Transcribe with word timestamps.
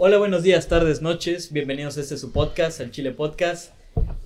Hola, 0.00 0.18
buenos 0.18 0.44
días, 0.44 0.68
tardes, 0.68 1.02
noches. 1.02 1.52
Bienvenidos 1.52 1.98
a 1.98 2.02
este 2.02 2.16
su 2.16 2.30
podcast, 2.30 2.80
al 2.80 2.92
Chile 2.92 3.10
Podcast. 3.10 3.72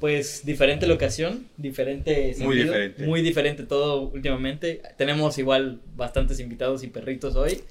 Pues 0.01 0.45
diferente 0.45 0.87
locación, 0.87 1.49
diferente 1.57 2.35
Muy 2.41 2.57
diferente. 2.59 3.07
Muy 3.07 3.23
diferente 3.23 3.63
todo 3.63 4.03
últimamente. 4.03 4.83
Tenemos 4.99 5.39
igual 5.39 5.81
bastantes 5.97 6.41
invitados 6.41 6.85
y 6.85 6.89
perritos 6.89 7.37
hoy. 7.37 7.63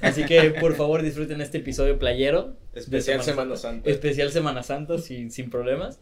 Así 0.00 0.24
que 0.24 0.52
por 0.58 0.74
favor 0.74 1.02
disfruten 1.02 1.42
este 1.42 1.58
episodio 1.58 1.98
playero. 1.98 2.56
Especial 2.72 3.22
Semana 3.22 3.54
Santa. 3.56 3.90
Especial 3.90 4.32
Semana 4.32 4.62
Santa 4.62 4.96
sin, 4.96 5.30
sin 5.30 5.50
problemas. 5.50 6.00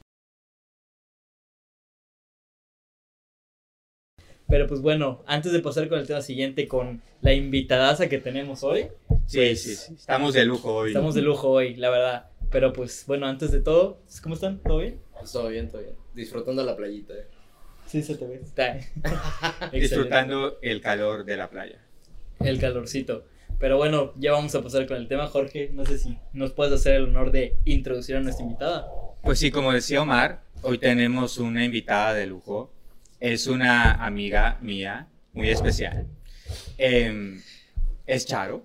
Pero 4.49 4.67
pues 4.67 4.81
bueno, 4.81 5.23
antes 5.27 5.53
de 5.53 5.61
pasar 5.61 5.89
con 5.89 5.99
el 5.99 6.07
tema 6.07 6.23
siguiente, 6.23 6.67
con 6.69 7.03
la 7.21 7.35
invitadaza 7.35 8.09
que 8.09 8.19
tenemos 8.19 8.63
hoy, 8.63 8.89
Sí, 9.27 9.37
Pues, 9.39 9.63
sí, 9.63 9.75
sí. 9.77 9.95
Estamos 9.95 10.33
de 10.33 10.45
lujo 10.47 10.75
hoy. 10.75 10.89
estamos 10.89 11.15
de 11.15 11.21
lujo 11.21 11.51
hoy, 11.51 11.75
la 11.77 11.91
verdad. 11.91 12.31
Pero 12.51 12.73
pues 12.73 13.05
bueno, 13.07 13.27
antes 13.27 13.53
de 13.53 13.61
todo, 13.61 14.01
¿cómo 14.23 14.35
están? 14.37 14.59
¿Todo 14.63 14.79
bien? 14.79 14.99
Pues 15.19 15.33
todo 15.33 15.49
bien, 15.49 15.69
todo 15.71 15.83
bien. 15.83 15.95
Disfrutando 16.15 16.65
la 16.65 16.75
playita. 16.77 17.13
eh. 17.13 17.27
Sí, 17.87 18.03
se 18.03 18.15
te 18.17 18.27
ve. 18.27 18.37
Está. 18.43 18.79
Disfrutando 19.71 20.59
el 20.63 20.81
calor 20.81 21.25
de 21.25 21.37
la 21.37 21.51
playa. 21.51 21.79
El 22.41 22.59
calorcito. 22.59 23.25
Pero 23.59 23.77
bueno, 23.77 24.13
ya 24.17 24.33
vamos 24.33 24.55
a 24.55 24.63
pasar 24.63 24.87
con 24.87 24.97
el 24.97 25.09
tema, 25.09 25.27
Jorge. 25.27 25.71
No 25.75 25.85
sé 25.85 25.99
si 25.99 26.17
nos 26.33 26.53
puedes 26.53 26.73
hacer 26.73 26.95
el 26.95 27.05
honor 27.05 27.33
de 27.33 27.57
introducir 27.65 28.17
a 28.17 28.21
nuestra 28.21 28.45
invitada. 28.45 28.87
Pues 29.23 29.39
sí, 29.41 29.51
como 29.51 29.73
decía 29.73 30.01
Omar, 30.01 30.43
hoy 30.63 30.79
tenemos 30.79 31.39
una 31.39 31.65
invitada 31.65 32.15
de 32.15 32.27
lujo. 32.27 32.71
Es 33.21 33.47
una 33.47 34.05
amiga 34.05 34.59
mía 34.61 35.09
muy 35.33 35.51
especial. 35.51 36.07
Em, 36.77 37.43
es 38.07 38.27
Charo, 38.27 38.65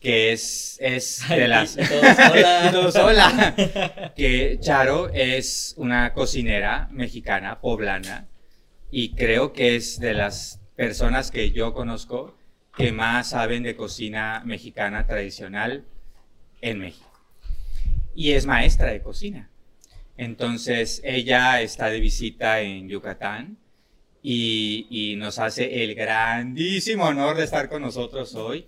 que 0.00 0.32
es, 0.32 0.78
es 0.80 1.26
de 1.28 1.42
Ay, 1.42 1.48
las... 1.48 1.76
hola. 1.76 2.70
Todos, 2.72 2.96
hola. 2.96 4.12
Que 4.16 4.58
Charo 4.60 5.08
es 5.08 5.74
una 5.76 6.12
cocinera 6.12 6.88
mexicana, 6.92 7.60
poblana, 7.60 8.28
y 8.90 9.14
creo 9.14 9.52
que 9.52 9.76
es 9.76 9.98
de 9.98 10.14
las 10.14 10.60
personas 10.76 11.30
que 11.30 11.50
yo 11.50 11.74
conozco 11.74 12.36
que 12.76 12.92
más 12.92 13.30
saben 13.30 13.64
de 13.64 13.74
cocina 13.74 14.42
mexicana 14.44 15.06
tradicional 15.06 15.84
en 16.60 16.78
México. 16.78 17.10
Y 18.14 18.32
es 18.32 18.46
maestra 18.46 18.90
de 18.90 19.02
cocina. 19.02 19.50
Entonces, 20.18 21.00
ella 21.04 21.62
está 21.62 21.88
de 21.88 22.00
visita 22.00 22.60
en 22.60 22.88
Yucatán 22.88 23.56
y, 24.22 24.86
y 24.90 25.16
nos 25.16 25.38
hace 25.38 25.84
el 25.84 25.94
grandísimo 25.94 27.04
honor 27.04 27.36
de 27.36 27.44
estar 27.44 27.68
con 27.68 27.82
nosotros 27.82 28.34
hoy 28.34 28.66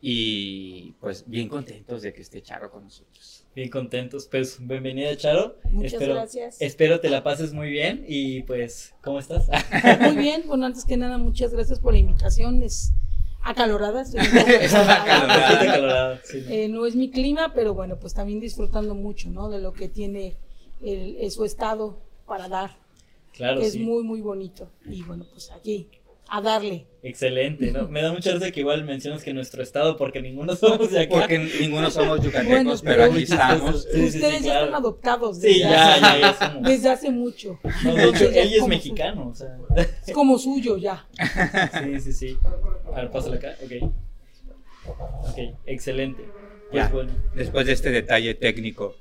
y 0.00 0.92
pues 1.00 1.24
bien 1.26 1.48
contentos 1.48 2.02
de 2.02 2.12
que 2.12 2.22
esté 2.22 2.40
Charo 2.40 2.70
con 2.70 2.84
nosotros. 2.84 3.44
Bien 3.54 3.68
contentos. 3.68 4.28
Pues 4.30 4.58
bienvenida, 4.60 5.16
Charo. 5.16 5.58
Muchas 5.70 5.94
espero, 5.94 6.14
gracias. 6.14 6.56
Espero 6.60 7.00
te 7.00 7.10
la 7.10 7.22
pases 7.22 7.52
muy 7.52 7.68
bien 7.70 8.04
y 8.08 8.42
pues, 8.44 8.94
¿cómo 9.02 9.18
estás? 9.18 9.48
Muy 10.00 10.16
bien, 10.16 10.44
bueno, 10.46 10.66
antes 10.66 10.84
que 10.84 10.96
nada, 10.96 11.18
muchas 11.18 11.52
gracias 11.52 11.78
por 11.78 11.92
la 11.92 11.98
invitación. 11.98 12.62
Es 12.62 12.92
acalorada, 13.42 14.02
estoy 14.02 14.20
Es 14.60 14.72
acalorada. 14.72 15.02
acalorada. 15.02 15.26
Bastante 15.38 15.68
acalorada, 15.68 16.20
sí, 16.24 16.44
¿no? 16.46 16.50
Eh, 16.50 16.68
no 16.68 16.86
es 16.86 16.94
mi 16.96 17.10
clima, 17.10 17.52
pero 17.54 17.74
bueno, 17.74 17.98
pues 17.98 18.14
también 18.14 18.40
disfrutando 18.40 18.94
mucho, 18.94 19.30
¿no? 19.30 19.50
De 19.50 19.60
lo 19.60 19.72
que 19.72 19.88
tiene 19.88 20.36
el, 20.84 21.16
el- 21.20 21.30
su 21.30 21.44
estado 21.44 21.98
para 22.26 22.48
dar, 22.48 22.76
Claro, 23.32 23.60
que 23.60 23.66
es 23.66 23.72
sí. 23.72 23.78
muy, 23.80 24.02
muy 24.04 24.20
bonito. 24.20 24.70
Y 24.86 25.02
bueno, 25.02 25.26
pues 25.30 25.50
aquí, 25.50 25.88
a 26.28 26.40
darle. 26.40 26.86
Excelente, 27.02 27.72
¿no? 27.72 27.88
Me 27.88 28.00
da 28.00 28.12
mucha 28.12 28.32
risa 28.32 28.50
que 28.50 28.60
igual 28.60 28.84
mencionas 28.84 29.22
que 29.22 29.34
nuestro 29.34 29.62
estado, 29.62 29.96
porque 29.96 30.22
ninguno 30.22 30.54
somos 30.56 30.90
de 30.90 31.00
acá. 31.00 31.14
Porque 31.20 31.38
ninguno 31.60 31.90
somos 31.90 32.20
yucatecos, 32.22 32.48
Bueno, 32.48 32.74
pero 32.82 32.96
pero- 33.02 33.12
aquí 33.12 33.22
estamos. 33.24 33.82
Sí, 33.84 33.88
sí, 33.92 34.10
sí, 34.12 34.16
Ustedes 34.18 34.42
ya 34.42 34.50
claro. 34.52 34.64
están 34.66 34.74
adoptados 34.80 35.36
Sí, 35.38 35.42
desde, 35.48 35.60
ya, 35.60 35.92
hace, 35.94 36.00
ya, 36.00 36.18
ya 36.20 36.34
somos. 36.48 36.62
desde 36.68 36.88
hace 36.90 37.10
mucho. 37.10 37.58
No, 37.84 37.94
de 37.94 38.04
hecho, 38.08 38.30
Ya 38.30 38.42
es 38.42 38.52
es 38.52 38.56
como 38.58 38.68
mexicano, 38.68 39.28
o 39.28 39.34
sea. 39.34 39.58
Es 40.06 40.12
como 40.14 40.38
suyo 40.38 40.76
ya. 40.78 41.06
Sí, 41.84 42.00
sí, 42.00 42.12
sí. 42.12 42.38
A 42.94 43.00
ver, 43.00 43.10
pásale 43.10 43.36
acá. 43.36 43.54
Ok. 43.64 43.92
Ok, 45.30 45.38
excelente. 45.66 46.22
Pues 46.70 46.84
Ya. 46.84 46.88
bueno. 46.92 47.12
Después 47.34 47.66
de 47.66 47.72
este 47.72 47.90
detalle 47.90 48.34
técnico 48.34 48.94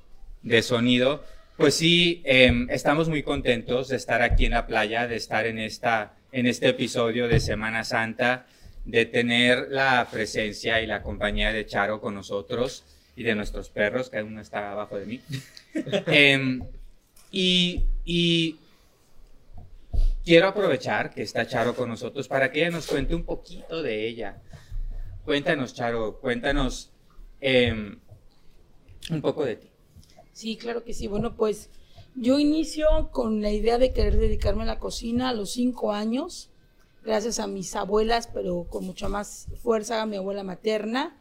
de 0.43 0.61
sonido, 0.61 1.23
pues 1.61 1.75
sí, 1.75 2.23
em, 2.25 2.67
estamos 2.71 3.07
muy 3.07 3.21
contentos 3.21 3.89
de 3.89 3.95
estar 3.95 4.23
aquí 4.23 4.45
en 4.45 4.53
la 4.53 4.65
playa, 4.65 5.07
de 5.07 5.15
estar 5.15 5.45
en, 5.45 5.59
esta, 5.59 6.15
en 6.31 6.47
este 6.47 6.69
episodio 6.69 7.27
de 7.27 7.39
Semana 7.39 7.83
Santa, 7.83 8.47
de 8.83 9.05
tener 9.05 9.67
la 9.69 10.07
presencia 10.11 10.81
y 10.81 10.87
la 10.87 11.03
compañía 11.03 11.53
de 11.53 11.67
Charo 11.67 12.01
con 12.01 12.15
nosotros 12.15 12.83
y 13.15 13.21
de 13.21 13.35
nuestros 13.35 13.69
perros, 13.69 14.09
que 14.09 14.23
uno 14.23 14.41
está 14.41 14.71
abajo 14.71 14.97
de 14.97 15.05
mí. 15.05 15.21
Em, 16.07 16.63
y, 17.31 17.83
y 18.05 18.57
quiero 20.25 20.47
aprovechar 20.47 21.13
que 21.13 21.21
está 21.21 21.45
Charo 21.45 21.75
con 21.75 21.89
nosotros 21.89 22.27
para 22.27 22.51
que 22.51 22.61
ella 22.61 22.71
nos 22.71 22.87
cuente 22.87 23.13
un 23.13 23.23
poquito 23.23 23.83
de 23.83 24.07
ella. 24.07 24.41
Cuéntanos, 25.25 25.75
Charo, 25.75 26.19
cuéntanos 26.19 26.91
em, 27.39 27.99
un 29.11 29.21
poco 29.21 29.45
de 29.45 29.57
ti. 29.57 29.70
Sí, 30.33 30.57
claro 30.57 30.83
que 30.83 30.93
sí. 30.93 31.07
Bueno, 31.07 31.35
pues 31.35 31.69
yo 32.15 32.39
inicio 32.39 33.09
con 33.11 33.41
la 33.41 33.51
idea 33.51 33.77
de 33.77 33.93
querer 33.93 34.17
dedicarme 34.17 34.63
a 34.63 34.67
la 34.67 34.79
cocina 34.79 35.29
a 35.29 35.33
los 35.33 35.51
cinco 35.51 35.91
años, 35.91 36.49
gracias 37.03 37.39
a 37.39 37.47
mis 37.47 37.75
abuelas, 37.75 38.27
pero 38.33 38.65
con 38.69 38.85
mucha 38.85 39.07
más 39.07 39.47
fuerza 39.61 40.01
a 40.01 40.05
mi 40.05 40.17
abuela 40.17 40.43
materna, 40.43 41.17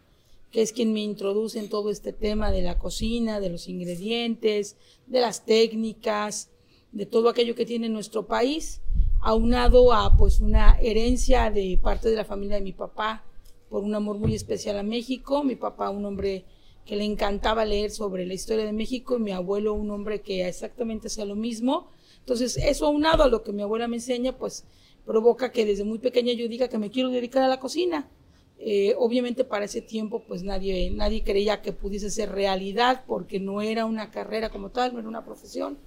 que 0.50 0.62
es 0.62 0.72
quien 0.72 0.92
me 0.92 1.00
introduce 1.00 1.58
en 1.58 1.68
todo 1.68 1.90
este 1.90 2.12
tema 2.12 2.50
de 2.50 2.62
la 2.62 2.78
cocina, 2.78 3.40
de 3.40 3.50
los 3.50 3.68
ingredientes, 3.68 4.76
de 5.06 5.20
las 5.20 5.44
técnicas, 5.44 6.50
de 6.92 7.06
todo 7.06 7.28
aquello 7.28 7.54
que 7.54 7.66
tiene 7.66 7.88
nuestro 7.88 8.26
país, 8.26 8.80
aunado 9.20 9.92
a 9.92 10.16
pues 10.16 10.40
una 10.40 10.78
herencia 10.80 11.50
de 11.50 11.78
parte 11.80 12.08
de 12.08 12.16
la 12.16 12.24
familia 12.24 12.56
de 12.56 12.62
mi 12.62 12.72
papá 12.72 13.24
por 13.68 13.84
un 13.84 13.94
amor 13.94 14.18
muy 14.18 14.34
especial 14.34 14.78
a 14.78 14.82
México, 14.82 15.44
mi 15.44 15.54
papá 15.54 15.90
un 15.90 16.04
hombre 16.04 16.44
que 16.90 16.96
le 16.96 17.04
encantaba 17.04 17.64
leer 17.64 17.92
sobre 17.92 18.26
la 18.26 18.34
historia 18.34 18.64
de 18.64 18.72
México 18.72 19.16
y 19.16 19.20
mi 19.20 19.30
abuelo 19.30 19.74
un 19.74 19.92
hombre 19.92 20.22
que 20.22 20.48
exactamente 20.48 21.06
hacía 21.06 21.24
lo 21.24 21.36
mismo. 21.36 21.86
Entonces, 22.18 22.56
eso 22.56 22.84
aunado 22.84 23.22
a 23.22 23.28
lo 23.28 23.44
que 23.44 23.52
mi 23.52 23.62
abuela 23.62 23.86
me 23.86 23.98
enseña, 23.98 24.36
pues 24.36 24.64
provoca 25.06 25.52
que 25.52 25.64
desde 25.64 25.84
muy 25.84 26.00
pequeña 26.00 26.32
yo 26.32 26.48
diga 26.48 26.66
que 26.66 26.78
me 26.78 26.90
quiero 26.90 27.10
dedicar 27.10 27.44
a 27.44 27.48
la 27.48 27.60
cocina. 27.60 28.10
Eh, 28.58 28.96
obviamente 28.98 29.44
para 29.44 29.66
ese 29.66 29.82
tiempo 29.82 30.24
pues 30.26 30.42
nadie, 30.42 30.90
nadie 30.90 31.22
creía 31.22 31.62
que 31.62 31.72
pudiese 31.72 32.10
ser 32.10 32.32
realidad 32.32 33.04
porque 33.06 33.38
no 33.38 33.62
era 33.62 33.86
una 33.86 34.10
carrera 34.10 34.50
como 34.50 34.70
tal, 34.70 34.92
no 34.92 34.98
era 34.98 35.08
una 35.08 35.24
profesión. 35.24 35.78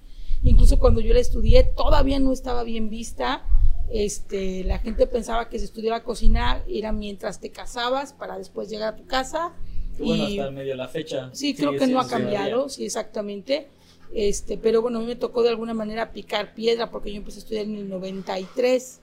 Incluso 0.42 0.78
cuando 0.78 1.02
yo 1.02 1.12
la 1.12 1.20
estudié 1.20 1.64
todavía 1.64 2.18
no 2.18 2.32
estaba 2.32 2.62
bien 2.64 2.88
vista. 2.88 3.46
Este, 3.90 4.64
la 4.64 4.78
gente 4.78 5.06
pensaba 5.06 5.50
que 5.50 5.58
se 5.58 5.66
estudiaba 5.66 6.02
cocinar 6.02 6.64
era 6.66 6.92
mientras 6.92 7.40
te 7.40 7.50
casabas 7.50 8.14
para 8.14 8.38
después 8.38 8.70
llegar 8.70 8.94
a 8.94 8.96
tu 8.96 9.04
casa. 9.04 9.52
Bueno, 9.98 10.24
hasta 10.24 10.48
el 10.48 10.54
medio 10.54 10.74
la 10.74 10.88
fecha. 10.88 11.30
Sí, 11.32 11.54
creo 11.54 11.76
que 11.76 11.86
no 11.86 12.00
ha 12.00 12.08
cambiado, 12.08 12.68
sí, 12.68 12.84
exactamente. 12.84 13.68
Este, 14.12 14.58
pero 14.58 14.80
bueno, 14.80 14.98
a 14.98 15.00
mí 15.00 15.06
me 15.08 15.16
tocó 15.16 15.42
de 15.42 15.48
alguna 15.48 15.74
manera 15.74 16.12
picar 16.12 16.54
piedra 16.54 16.90
porque 16.90 17.10
yo 17.10 17.18
empecé 17.18 17.38
a 17.38 17.42
estudiar 17.42 17.64
en 17.64 17.76
el 17.76 17.88
93. 17.88 19.00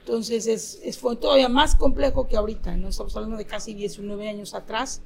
Entonces 0.00 0.46
es, 0.46 0.80
es 0.82 0.98
fue 0.98 1.16
todavía 1.16 1.48
más 1.48 1.74
complejo 1.76 2.26
que 2.26 2.36
ahorita, 2.36 2.76
¿no? 2.76 2.88
Estamos 2.88 3.14
hablando 3.16 3.36
de 3.36 3.44
casi 3.44 3.74
19 3.74 4.28
años 4.28 4.54
atrás. 4.54 5.02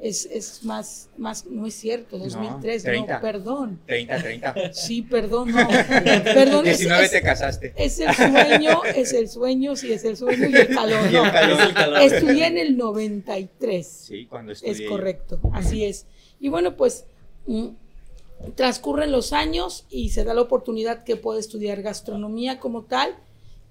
Es, 0.00 0.26
es 0.26 0.62
más, 0.62 1.08
más, 1.16 1.44
no 1.46 1.66
es 1.66 1.74
cierto, 1.74 2.18
2003, 2.18 2.84
no, 2.84 2.90
30. 2.90 3.20
perdón. 3.20 3.80
30, 3.86 4.22
30. 4.22 4.72
Sí, 4.72 5.02
perdón, 5.02 5.50
no. 5.50 5.66
Perdón, 6.24 6.66
es, 6.68 6.78
19 6.78 7.04
es- 7.04 7.10
te 7.10 7.20
casaste. 7.20 7.72
es 7.76 7.98
el 7.98 8.14
sueño, 8.14 8.84
es 8.84 9.12
el 9.12 9.28
sueño, 9.28 9.74
sí, 9.74 9.92
es 9.92 10.04
el 10.04 10.16
sueño 10.16 10.48
y 10.48 10.54
el 10.54 10.68
calor. 10.68 11.00
Y 11.10 11.16
el 11.16 11.22
no. 11.24 11.32
calor. 11.32 11.60
Es 11.60 11.66
el 11.66 11.74
calor. 11.74 12.00
Estudié 12.02 12.46
en 12.46 12.58
el 12.58 12.76
93. 12.76 13.86
Sí, 13.86 14.26
cuando 14.26 14.52
Es 14.52 14.62
estudié. 14.62 14.86
correcto, 14.88 15.40
así 15.52 15.84
es. 15.84 16.06
Y 16.38 16.48
bueno, 16.48 16.76
pues 16.76 17.04
mm, 17.46 17.66
transcurren 18.54 19.10
los 19.10 19.32
años 19.32 19.84
y 19.90 20.10
se 20.10 20.22
da 20.24 20.32
la 20.34 20.42
oportunidad 20.42 21.02
que 21.04 21.16
pueda 21.16 21.40
estudiar 21.40 21.82
gastronomía 21.82 22.60
como 22.60 22.82
tal, 22.84 23.16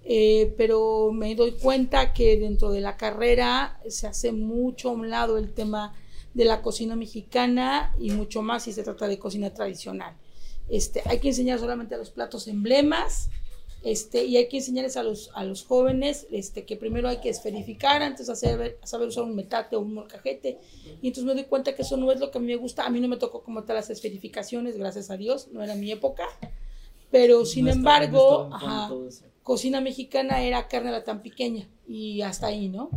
eh, 0.03 0.53
pero 0.57 1.11
me 1.13 1.35
doy 1.35 1.51
cuenta 1.53 2.13
que 2.13 2.37
dentro 2.37 2.69
de 2.71 2.81
la 2.81 2.97
carrera 2.97 3.79
se 3.87 4.07
hace 4.07 4.31
mucho 4.33 4.89
a 4.89 4.93
un 4.93 5.09
lado 5.09 5.37
el 5.37 5.53
tema 5.53 5.95
de 6.37 6.45
la 6.45 6.61
cocina 6.61 6.95
mexicana 6.95 7.95
y 7.99 8.11
mucho 8.11 8.43
más 8.43 8.65
si 8.65 8.71
se 8.71 8.83
trata 8.83 9.07
de 9.07 9.17
cocina 9.17 9.51
tradicional. 9.55 10.15
Este, 10.69 11.01
hay 11.05 11.19
que 11.19 11.29
enseñar 11.29 11.57
solamente 11.57 11.97
los 11.97 12.11
platos 12.11 12.47
emblemas, 12.47 13.31
este, 13.83 14.23
y 14.23 14.37
hay 14.37 14.47
que 14.47 14.57
enseñarles 14.57 14.97
a 14.97 15.03
los, 15.03 15.31
a 15.33 15.43
los 15.43 15.65
jóvenes 15.65 16.27
este, 16.29 16.63
que 16.63 16.77
primero 16.77 17.09
hay 17.09 17.17
que 17.21 17.29
esferificar 17.29 18.03
antes 18.03 18.27
de 18.27 18.33
hacer, 18.33 18.79
saber 18.83 19.07
usar 19.07 19.23
un 19.23 19.35
metate 19.35 19.75
o 19.75 19.79
un 19.79 19.95
molcajete. 19.95 20.59
Y 21.01 21.07
entonces 21.07 21.23
me 21.25 21.33
doy 21.33 21.45
cuenta 21.45 21.75
que 21.75 21.81
eso 21.81 21.97
no 21.97 22.11
es 22.11 22.19
lo 22.19 22.29
que 22.29 22.37
a 22.37 22.41
mí 22.41 22.47
me 22.47 22.55
gusta. 22.55 22.85
A 22.85 22.91
mí 22.91 22.99
no 22.99 23.07
me 23.07 23.17
tocó 23.17 23.41
como 23.41 23.63
tal 23.63 23.77
las 23.77 23.89
esferificaciones, 23.89 24.77
gracias 24.77 25.09
a 25.09 25.17
Dios, 25.17 25.47
no 25.51 25.63
era 25.63 25.73
mi 25.73 25.91
época. 25.91 26.25
Pero 27.09 27.45
sin 27.45 27.65
No 27.65 27.71
embargo, 27.71 28.49
ajá, 28.51 28.91
cocina 29.41 29.81
mexicana 29.81 30.43
era 30.43 30.67
carne 30.67 30.89
a 30.89 30.91
la 30.91 31.03
tan 31.03 31.23
pequeña 31.23 31.67
y 31.87 32.21
hasta 32.21 32.47
ahí, 32.47 32.69
¿no? 32.69 32.91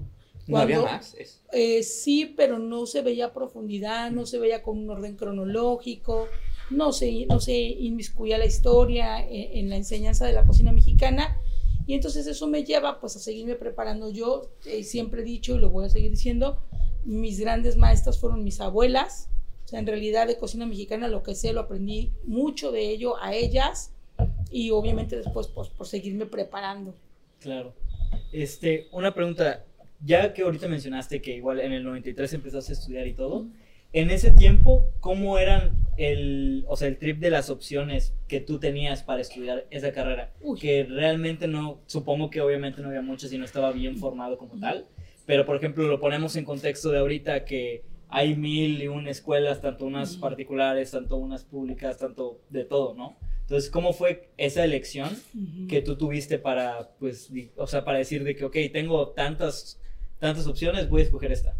¿No 0.50 0.58
había 0.58 0.76
Cuando- 0.80 0.96
más? 0.96 1.14
Es- 1.18 1.42
Eh, 1.52 1.82
sí, 1.82 2.26
pero 2.36 2.58
no 2.58 2.86
se 2.86 3.02
veía 3.02 3.26
a 3.26 3.32
profundidad, 3.32 4.10
no 4.10 4.26
se 4.26 4.38
veía 4.38 4.62
con 4.62 4.78
un 4.78 4.90
orden 4.90 5.16
cronológico, 5.16 6.28
no 6.70 6.92
se, 6.92 7.26
no 7.26 7.40
se 7.40 7.56
inmiscuía 7.58 8.38
la 8.38 8.46
historia 8.46 9.26
en, 9.26 9.58
en 9.58 9.68
la 9.70 9.76
enseñanza 9.76 10.26
de 10.26 10.32
la 10.32 10.44
cocina 10.44 10.72
mexicana. 10.72 11.40
Y 11.86 11.94
entonces 11.94 12.26
eso 12.28 12.46
me 12.46 12.62
lleva 12.64 13.00
pues 13.00 13.16
a 13.16 13.18
seguirme 13.18 13.56
preparando. 13.56 14.10
Yo 14.10 14.50
eh, 14.66 14.84
siempre 14.84 15.22
he 15.22 15.24
dicho 15.24 15.56
y 15.56 15.58
lo 15.58 15.70
voy 15.70 15.86
a 15.86 15.88
seguir 15.88 16.10
diciendo, 16.10 16.60
mis 17.04 17.40
grandes 17.40 17.76
maestras 17.76 18.20
fueron 18.20 18.44
mis 18.44 18.60
abuelas. 18.60 19.28
O 19.64 19.68
sea, 19.68 19.78
en 19.80 19.86
realidad 19.86 20.26
de 20.28 20.36
cocina 20.38 20.66
mexicana 20.66 21.08
lo 21.08 21.22
que 21.22 21.34
sé 21.34 21.52
lo 21.52 21.60
aprendí 21.60 22.12
mucho 22.24 22.70
de 22.70 22.90
ello 22.90 23.16
a 23.20 23.34
ellas 23.34 23.92
y 24.50 24.70
obviamente 24.70 25.16
después 25.16 25.48
pues 25.48 25.68
por 25.68 25.86
seguirme 25.88 26.26
preparando. 26.26 26.94
Claro. 27.40 27.72
Este, 28.32 28.88
una 28.92 29.14
pregunta, 29.14 29.64
ya 30.02 30.32
que 30.32 30.42
ahorita 30.42 30.68
mencionaste 30.68 31.20
que 31.20 31.36
igual 31.36 31.60
en 31.60 31.72
el 31.72 31.84
93 31.84 32.32
empezaste 32.34 32.72
a 32.72 32.74
estudiar 32.74 33.06
y 33.06 33.14
todo, 33.14 33.48
en 33.92 34.10
ese 34.10 34.30
tiempo, 34.30 34.84
¿cómo 35.00 35.38
eran 35.38 35.72
el, 35.96 36.64
o 36.68 36.76
sea, 36.76 36.86
el 36.88 36.96
trip 36.98 37.18
de 37.18 37.30
las 37.30 37.50
opciones 37.50 38.14
que 38.28 38.40
tú 38.40 38.60
tenías 38.60 39.02
para 39.02 39.20
estudiar 39.20 39.66
esa 39.70 39.92
carrera? 39.92 40.32
Uy. 40.40 40.58
Que 40.60 40.84
realmente 40.84 41.48
no, 41.48 41.80
supongo 41.86 42.30
que 42.30 42.40
obviamente 42.40 42.82
no 42.82 42.88
había 42.88 43.02
muchas 43.02 43.32
y 43.32 43.38
no 43.38 43.44
estaba 43.44 43.72
bien 43.72 43.96
formado 43.98 44.38
como 44.38 44.58
tal, 44.60 44.86
pero 45.26 45.44
por 45.44 45.56
ejemplo 45.56 45.86
lo 45.88 45.98
ponemos 45.98 46.36
en 46.36 46.44
contexto 46.44 46.90
de 46.90 46.98
ahorita 46.98 47.44
que 47.44 47.82
hay 48.08 48.36
mil 48.36 48.82
y 48.82 48.88
una 48.88 49.10
escuelas, 49.10 49.60
tanto 49.60 49.86
unas 49.86 50.16
particulares, 50.16 50.90
tanto 50.90 51.16
unas 51.16 51.44
públicas, 51.44 51.98
tanto 51.98 52.40
de 52.48 52.64
todo, 52.64 52.94
¿no? 52.94 53.16
Entonces, 53.42 53.70
¿cómo 53.70 53.92
fue 53.92 54.30
esa 54.36 54.64
elección 54.64 55.08
Ujú. 55.08 55.66
que 55.68 55.82
tú 55.82 55.96
tuviste 55.96 56.38
para, 56.38 56.90
pues, 57.00 57.30
o 57.56 57.66
sea, 57.66 57.84
para 57.84 57.98
decir 57.98 58.22
de 58.22 58.36
que, 58.36 58.44
ok, 58.44 58.56
tengo 58.72 59.08
tantas, 59.08 59.80
tantas 60.20 60.46
opciones, 60.46 60.88
voy 60.88 61.00
a 61.00 61.04
escoger 61.04 61.32
esta? 61.32 61.56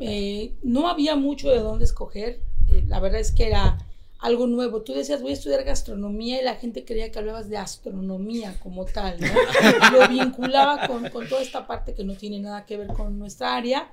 Eh, 0.00 0.54
no 0.62 0.88
había 0.88 1.16
mucho 1.16 1.50
de 1.50 1.60
dónde 1.60 1.84
escoger. 1.84 2.42
Eh, 2.68 2.84
la 2.86 3.00
verdad 3.00 3.20
es 3.20 3.32
que 3.32 3.46
era 3.46 3.78
algo 4.18 4.46
nuevo. 4.46 4.82
Tú 4.82 4.92
decías, 4.92 5.22
voy 5.22 5.30
a 5.30 5.34
estudiar 5.34 5.64
gastronomía 5.64 6.40
y 6.40 6.44
la 6.44 6.56
gente 6.56 6.84
creía 6.84 7.10
que 7.10 7.18
hablabas 7.18 7.48
de 7.48 7.56
astronomía 7.56 8.58
como 8.60 8.84
tal, 8.84 9.18
¿no? 9.20 9.28
Lo 9.98 10.08
vinculaba 10.08 10.86
con, 10.86 11.08
con 11.10 11.28
toda 11.28 11.42
esta 11.42 11.66
parte 11.66 11.94
que 11.94 12.04
no 12.04 12.14
tiene 12.14 12.40
nada 12.40 12.66
que 12.66 12.76
ver 12.76 12.88
con 12.88 13.18
nuestra 13.18 13.54
área. 13.54 13.92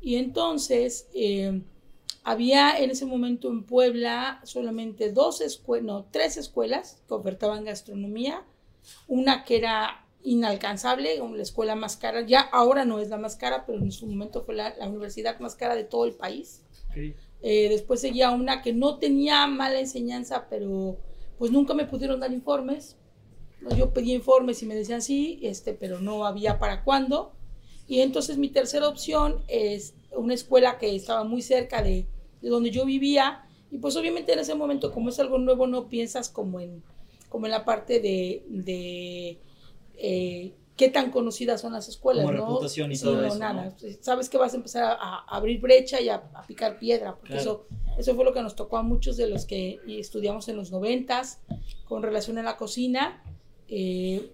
Y 0.00 0.16
entonces 0.16 1.08
eh, 1.14 1.62
había 2.24 2.78
en 2.78 2.90
ese 2.90 3.06
momento 3.06 3.48
en 3.48 3.64
Puebla 3.64 4.40
solamente 4.44 5.12
dos 5.12 5.40
escuelas, 5.40 5.86
no, 5.86 6.08
tres 6.10 6.36
escuelas 6.36 7.02
que 7.08 7.14
ofertaban 7.14 7.64
gastronomía. 7.64 8.44
Una 9.06 9.44
que 9.44 9.56
era 9.56 10.07
inalcanzable, 10.22 11.18
la 11.18 11.42
escuela 11.42 11.74
más 11.74 11.96
cara, 11.96 12.26
ya 12.26 12.40
ahora 12.40 12.84
no 12.84 12.98
es 12.98 13.08
la 13.08 13.18
más 13.18 13.36
cara, 13.36 13.64
pero 13.66 13.78
en 13.78 13.92
su 13.92 14.06
momento 14.06 14.42
fue 14.42 14.54
la, 14.54 14.74
la 14.76 14.88
universidad 14.88 15.38
más 15.40 15.54
cara 15.54 15.74
de 15.74 15.84
todo 15.84 16.04
el 16.04 16.12
país. 16.12 16.62
Eh, 17.40 17.68
después 17.68 18.00
seguía 18.00 18.30
una 18.30 18.62
que 18.62 18.72
no 18.72 18.98
tenía 18.98 19.46
mala 19.46 19.78
enseñanza, 19.78 20.48
pero 20.50 20.98
pues 21.38 21.52
nunca 21.52 21.74
me 21.74 21.86
pudieron 21.86 22.20
dar 22.20 22.32
informes. 22.32 22.96
Yo 23.76 23.92
pedí 23.92 24.12
informes 24.12 24.62
y 24.62 24.66
me 24.66 24.74
decían 24.74 25.02
sí, 25.02 25.38
este, 25.42 25.74
pero 25.74 26.00
no 26.00 26.26
había 26.26 26.58
para 26.58 26.84
cuándo. 26.84 27.32
Y 27.86 28.00
entonces 28.00 28.38
mi 28.38 28.48
tercera 28.48 28.88
opción 28.88 29.42
es 29.48 29.94
una 30.12 30.34
escuela 30.34 30.78
que 30.78 30.94
estaba 30.94 31.24
muy 31.24 31.42
cerca 31.42 31.82
de, 31.82 32.06
de 32.42 32.48
donde 32.48 32.70
yo 32.70 32.84
vivía. 32.84 33.44
Y 33.70 33.78
pues 33.78 33.96
obviamente 33.96 34.32
en 34.32 34.40
ese 34.40 34.54
momento, 34.54 34.92
como 34.92 35.10
es 35.10 35.18
algo 35.20 35.38
nuevo, 35.38 35.66
no 35.66 35.88
piensas 35.88 36.28
como 36.28 36.60
en, 36.60 36.82
como 37.28 37.46
en 37.46 37.52
la 37.52 37.64
parte 37.64 38.00
de, 38.00 38.44
de 38.48 39.38
eh, 39.98 40.54
qué 40.76 40.88
tan 40.88 41.10
conocidas 41.10 41.60
son 41.60 41.72
las 41.72 41.88
escuelas, 41.88 42.24
Como 42.24 42.36
¿no? 42.36 42.46
reputación 42.46 42.92
y 42.92 42.96
Sí, 42.96 43.04
todo 43.04 43.16
no, 43.16 43.26
eso, 43.26 43.38
nada. 43.38 43.64
¿no? 43.82 43.88
Sabes 44.00 44.28
que 44.28 44.38
vas 44.38 44.52
a 44.54 44.56
empezar 44.56 44.84
a, 44.84 44.92
a 44.94 45.24
abrir 45.36 45.60
brecha 45.60 46.00
y 46.00 46.08
a, 46.08 46.16
a 46.34 46.46
picar 46.46 46.78
piedra, 46.78 47.16
porque 47.16 47.34
Claro. 47.34 47.42
eso, 47.42 47.66
eso 47.98 48.14
fue 48.14 48.24
lo 48.24 48.32
que 48.32 48.42
nos 48.42 48.54
tocó 48.54 48.76
a 48.76 48.82
muchos 48.82 49.16
de 49.16 49.26
los 49.26 49.44
que 49.44 49.80
estudiamos 49.88 50.48
en 50.48 50.56
los 50.56 50.70
noventas 50.70 51.40
con 51.84 52.02
relación 52.02 52.38
a 52.38 52.42
la 52.44 52.56
cocina. 52.56 53.22
Eh, 53.68 54.30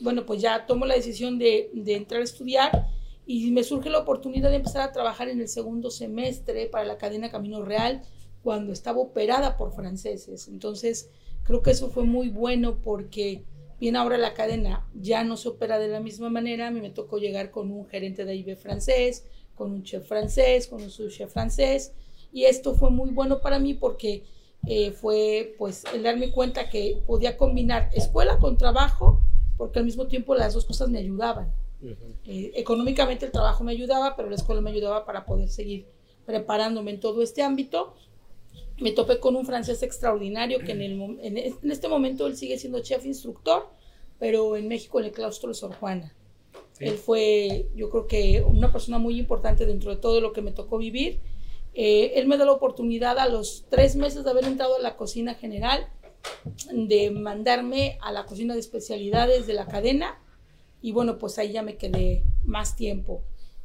bueno, 0.00 0.24
pues 0.26 0.40
ya 0.40 0.66
tomo 0.66 0.86
la 0.86 0.94
decisión 0.94 1.38
de, 1.38 1.70
de 1.74 1.94
entrar 1.96 2.20
a 2.22 2.24
estudiar 2.24 2.88
y 3.26 3.50
me 3.52 3.62
surge 3.62 3.90
la 3.90 3.98
oportunidad 3.98 4.50
de 4.50 4.56
empezar 4.56 4.82
a 4.82 4.92
trabajar 4.92 5.28
en 5.28 5.40
el 5.40 5.48
segundo 5.48 5.90
semestre 5.90 6.66
para 6.66 6.84
la 6.84 6.98
cadena 6.98 7.30
Camino 7.30 7.62
Real 7.62 8.02
cuando 8.42 8.72
estaba 8.72 8.98
operada 9.00 9.56
por 9.56 9.72
franceses. 9.72 10.48
Entonces, 10.48 11.10
creo 11.44 11.62
que 11.62 11.70
eso 11.70 11.90
fue 11.90 12.04
muy 12.04 12.28
bueno 12.30 12.78
porque 12.82 13.44
bien 13.84 13.96
ahora 13.96 14.16
la 14.16 14.32
cadena 14.32 14.88
ya 14.94 15.24
no 15.24 15.36
se 15.36 15.46
opera 15.46 15.78
de 15.78 15.88
la 15.88 16.00
misma 16.00 16.30
manera. 16.30 16.68
A 16.68 16.70
mí 16.70 16.80
me 16.80 16.88
tocó 16.88 17.18
llegar 17.18 17.50
con 17.50 17.70
un 17.70 17.84
gerente 17.84 18.24
de 18.24 18.34
IB 18.34 18.56
francés, 18.56 19.26
con 19.54 19.72
un 19.72 19.82
chef 19.82 20.08
francés, 20.08 20.68
con 20.68 20.82
un 20.82 20.88
subchef 20.88 21.30
francés. 21.30 21.92
Y 22.32 22.44
esto 22.44 22.74
fue 22.74 22.88
muy 22.88 23.10
bueno 23.10 23.42
para 23.42 23.58
mí 23.58 23.74
porque 23.74 24.24
eh, 24.66 24.90
fue 24.92 25.54
pues 25.58 25.84
el 25.92 26.02
darme 26.02 26.32
cuenta 26.32 26.70
que 26.70 27.02
podía 27.06 27.36
combinar 27.36 27.90
escuela 27.92 28.38
con 28.38 28.56
trabajo 28.56 29.20
porque 29.58 29.80
al 29.80 29.84
mismo 29.84 30.06
tiempo 30.06 30.34
las 30.34 30.54
dos 30.54 30.64
cosas 30.64 30.88
me 30.88 30.98
ayudaban. 30.98 31.52
Eh, 32.24 32.52
económicamente 32.54 33.26
el 33.26 33.32
trabajo 33.32 33.64
me 33.64 33.72
ayudaba, 33.72 34.16
pero 34.16 34.30
la 34.30 34.36
escuela 34.36 34.62
me 34.62 34.70
ayudaba 34.70 35.04
para 35.04 35.26
poder 35.26 35.50
seguir 35.50 35.86
preparándome 36.24 36.92
en 36.92 37.00
todo 37.00 37.20
este 37.20 37.42
ámbito. 37.42 37.94
Me 38.80 38.90
topé 38.92 39.20
con 39.20 39.36
un 39.36 39.46
francés 39.46 39.82
extraordinario 39.82 40.58
que 40.60 40.72
en, 40.72 40.82
el, 40.82 41.00
en, 41.22 41.36
es- 41.38 41.54
en 41.62 41.70
este 41.70 41.88
momento 41.88 42.26
él 42.26 42.36
sigue 42.36 42.58
siendo 42.58 42.80
chef 42.80 43.04
instructor, 43.06 43.68
pero 44.18 44.56
en 44.56 44.68
México 44.68 44.98
en 44.98 45.06
el 45.06 45.12
claustro 45.12 45.48
de 45.48 45.54
Sor 45.54 45.74
Juana. 45.74 46.14
Él 46.80 46.94
fue, 46.94 47.68
yo 47.76 47.88
creo 47.90 48.06
que 48.08 48.42
una 48.42 48.72
persona 48.72 48.98
muy 48.98 49.18
importante 49.18 49.64
dentro 49.64 49.90
de 49.94 50.00
todo 50.00 50.20
lo 50.20 50.32
que 50.32 50.42
me 50.42 50.50
tocó 50.50 50.76
vivir. 50.78 51.20
Eh, 51.72 52.12
él 52.16 52.26
me 52.26 52.36
da 52.36 52.44
la 52.44 52.52
oportunidad 52.52 53.18
a 53.18 53.28
los 53.28 53.64
tres 53.68 53.94
meses 53.96 54.24
de 54.24 54.30
haber 54.30 54.44
entrado 54.44 54.76
a 54.76 54.80
la 54.80 54.96
cocina 54.96 55.34
general 55.34 55.88
de 56.72 57.10
mandarme 57.10 57.98
a 58.00 58.10
la 58.12 58.24
cocina 58.26 58.54
de 58.54 58.60
especialidades 58.60 59.46
de 59.46 59.54
la 59.54 59.66
cadena 59.66 60.20
y 60.80 60.92
bueno, 60.92 61.18
pues 61.18 61.38
ahí 61.38 61.52
ya 61.52 61.62
me 61.62 61.76
quedé 61.76 62.24
más 62.44 62.76
tiempo. 62.76 63.22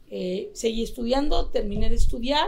Eh, 0.10 0.50
seguí 0.54 0.84
estudiando, 0.84 1.50
terminé 1.52 1.90
de 1.90 1.96
estudiar 1.96 2.48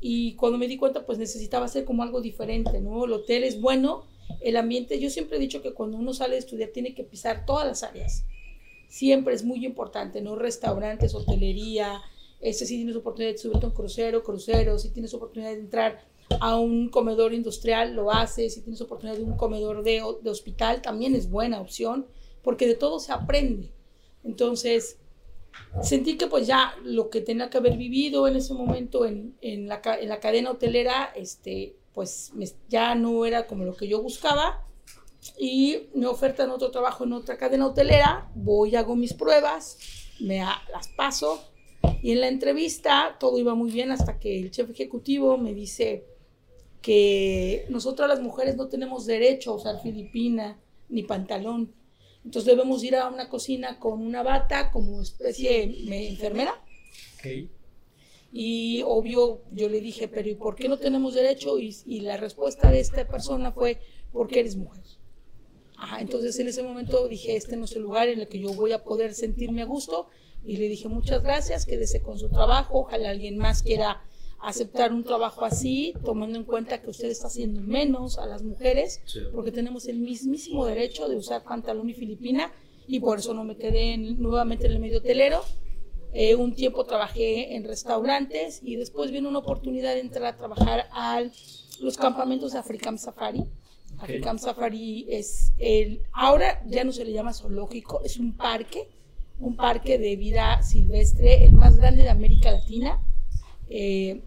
y 0.00 0.34
cuando 0.34 0.58
me 0.58 0.68
di 0.68 0.76
cuenta 0.76 1.04
pues 1.04 1.18
necesitaba 1.18 1.66
hacer 1.66 1.84
como 1.84 2.02
algo 2.02 2.20
diferente, 2.20 2.80
¿no? 2.80 3.04
El 3.04 3.12
hotel 3.12 3.44
es 3.44 3.60
bueno, 3.60 4.04
el 4.40 4.56
ambiente, 4.56 5.00
yo 5.00 5.10
siempre 5.10 5.36
he 5.36 5.40
dicho 5.40 5.62
que 5.62 5.72
cuando 5.72 5.96
uno 5.96 6.12
sale 6.12 6.36
a 6.36 6.38
estudiar 6.38 6.70
tiene 6.70 6.94
que 6.94 7.04
pisar 7.04 7.44
todas 7.46 7.66
las 7.66 7.82
áreas. 7.82 8.24
Siempre 8.88 9.34
es 9.34 9.44
muy 9.44 9.66
importante, 9.66 10.20
¿no? 10.20 10.36
Restaurantes, 10.36 11.14
hotelería, 11.14 12.00
este, 12.40 12.66
si 12.66 12.76
tienes 12.76 12.96
oportunidad 12.96 13.32
de 13.32 13.38
subirte 13.38 13.66
a 13.66 13.68
un 13.68 13.74
crucero, 13.74 14.22
crucero, 14.22 14.78
si 14.78 14.90
tienes 14.90 15.12
oportunidad 15.14 15.50
de 15.50 15.60
entrar 15.60 16.04
a 16.40 16.56
un 16.56 16.88
comedor 16.88 17.34
industrial, 17.34 17.94
lo 17.94 18.12
haces, 18.12 18.54
si 18.54 18.62
tienes 18.62 18.80
oportunidad 18.80 19.18
de 19.18 19.24
un 19.24 19.36
comedor 19.36 19.82
de, 19.82 20.02
de 20.22 20.30
hospital, 20.30 20.80
también 20.80 21.14
es 21.14 21.30
buena 21.30 21.60
opción, 21.60 22.06
porque 22.42 22.66
de 22.66 22.74
todo 22.74 23.00
se 23.00 23.12
aprende. 23.12 23.72
Entonces, 24.24 24.98
sentí 25.82 26.16
que 26.16 26.26
pues 26.26 26.46
ya 26.46 26.74
lo 26.84 27.10
que 27.10 27.20
tenía 27.20 27.50
que 27.50 27.58
haber 27.58 27.76
vivido 27.76 28.26
en 28.28 28.36
ese 28.36 28.54
momento 28.54 29.04
en, 29.04 29.36
en, 29.40 29.68
la, 29.68 29.80
en 30.00 30.08
la 30.08 30.20
cadena 30.20 30.50
hotelera, 30.50 31.12
este, 31.14 31.76
pues 31.94 32.32
me- 32.34 32.48
ya 32.68 32.94
no 32.94 33.24
era 33.24 33.46
como 33.46 33.64
lo 33.64 33.74
que 33.76 33.88
yo 33.88 34.02
buscaba 34.02 34.64
y 35.38 35.88
me 35.94 36.06
ofertan 36.06 36.50
otro 36.50 36.70
trabajo 36.70 37.04
en 37.04 37.12
otra 37.12 37.36
cadena 37.36 37.66
hotelera, 37.66 38.30
voy, 38.34 38.76
hago 38.76 38.96
mis 38.96 39.14
pruebas, 39.14 39.78
me 40.20 40.40
a- 40.40 40.62
las 40.72 40.88
paso 40.88 41.42
y 42.02 42.12
en 42.12 42.20
la 42.20 42.28
entrevista 42.28 43.16
todo 43.20 43.38
iba 43.38 43.54
muy 43.54 43.70
bien 43.70 43.90
hasta 43.90 44.18
que 44.18 44.38
el 44.38 44.50
chef 44.50 44.70
ejecutivo 44.70 45.36
me 45.38 45.54
dice 45.54 46.04
que 46.82 47.66
nosotras 47.68 48.08
las 48.08 48.20
mujeres 48.20 48.56
no 48.56 48.68
tenemos 48.68 49.04
derecho 49.06 49.50
a 49.52 49.54
usar 49.56 49.80
filipina 49.82 50.58
ni 50.88 51.02
pantalón. 51.02 51.74
Entonces 52.24 52.46
debemos 52.46 52.82
ir 52.84 52.96
a 52.96 53.08
una 53.08 53.28
cocina 53.28 53.78
con 53.78 54.00
una 54.00 54.22
bata 54.22 54.70
como 54.70 55.00
especie 55.00 55.66
de 55.66 56.08
enfermera. 56.08 56.62
Y 58.32 58.82
obvio, 58.84 59.42
yo 59.52 59.68
le 59.68 59.80
dije, 59.80 60.08
pero 60.08 60.28
¿y 60.28 60.34
por 60.34 60.54
qué 60.54 60.68
no 60.68 60.76
tenemos 60.76 61.14
derecho? 61.14 61.58
Y, 61.58 61.74
y 61.86 62.00
la 62.00 62.16
respuesta 62.16 62.70
de 62.70 62.80
esta 62.80 63.06
persona 63.08 63.52
fue, 63.52 63.80
porque 64.12 64.40
eres 64.40 64.56
mujer. 64.56 64.84
Ajá, 65.76 66.00
entonces 66.00 66.38
en 66.40 66.48
ese 66.48 66.62
momento 66.62 67.06
dije, 67.08 67.36
este 67.36 67.56
no 67.56 67.64
es 67.64 67.72
el 67.72 67.82
lugar 67.82 68.08
en 68.08 68.20
el 68.20 68.28
que 68.28 68.40
yo 68.40 68.52
voy 68.52 68.72
a 68.72 68.82
poder 68.82 69.14
sentirme 69.14 69.62
a 69.62 69.66
gusto. 69.66 70.08
Y 70.44 70.56
le 70.56 70.68
dije, 70.68 70.88
muchas 70.88 71.22
gracias, 71.22 71.66
quédese 71.66 72.02
con 72.02 72.18
su 72.18 72.28
trabajo, 72.28 72.80
ojalá 72.80 73.10
alguien 73.10 73.38
más 73.38 73.62
quiera 73.62 74.02
aceptar 74.40 74.92
un 74.92 75.04
trabajo 75.04 75.44
así, 75.44 75.94
tomando 76.04 76.38
en 76.38 76.44
cuenta 76.44 76.80
que 76.80 76.90
usted 76.90 77.08
está 77.08 77.26
haciendo 77.26 77.60
menos 77.60 78.18
a 78.18 78.26
las 78.26 78.42
mujeres, 78.42 79.00
Sí. 79.04 79.20
porque 79.34 79.50
tenemos 79.52 79.86
el 79.88 79.98
mismísimo 79.98 80.64
derecho 80.66 81.08
de 81.08 81.16
usar 81.16 81.42
pantalón 81.44 81.88
y 81.90 81.94
filipina, 81.94 82.52
y 82.86 83.00
por 83.00 83.18
eso 83.18 83.34
no 83.34 83.44
me 83.44 83.56
quedé 83.56 83.94
en- 83.94 84.20
nuevamente 84.22 84.66
en 84.66 84.72
el 84.72 84.78
medio 84.80 84.98
hotelero. 84.98 85.40
Eh, 86.14 86.34
un 86.36 86.54
tiempo 86.54 86.84
trabajé 86.84 87.54
en 87.56 87.64
restaurantes 87.64 88.60
y 88.62 88.76
después 88.76 89.10
vino 89.10 89.28
una 89.28 89.40
oportunidad 89.40 89.92
de 89.94 90.00
entrar 90.00 90.24
a 90.26 90.36
trabajar 90.38 90.86
a 90.92 91.22
los 91.80 91.96
campamentos 91.98 92.52
de 92.52 92.58
Africam 92.58 92.96
Safari. 92.96 93.44
Africam 93.98 94.38
Safari 94.38 95.06
es 95.10 95.52
el, 95.58 96.00
ahora 96.12 96.62
ya 96.66 96.84
no 96.84 96.92
se 96.92 97.04
le 97.04 97.12
llama 97.12 97.32
zoológico, 97.34 98.02
es 98.04 98.18
un 98.18 98.36
parque 98.36 98.88
un 99.40 99.54
parque 99.54 99.98
de 99.98 100.16
vida 100.16 100.62
silvestre, 100.64 101.44
el 101.44 101.52
más 101.52 101.76
grande 101.76 102.02
de 102.02 102.08
América 102.08 102.50
Latina. 102.50 103.00
Eh, 103.70 104.20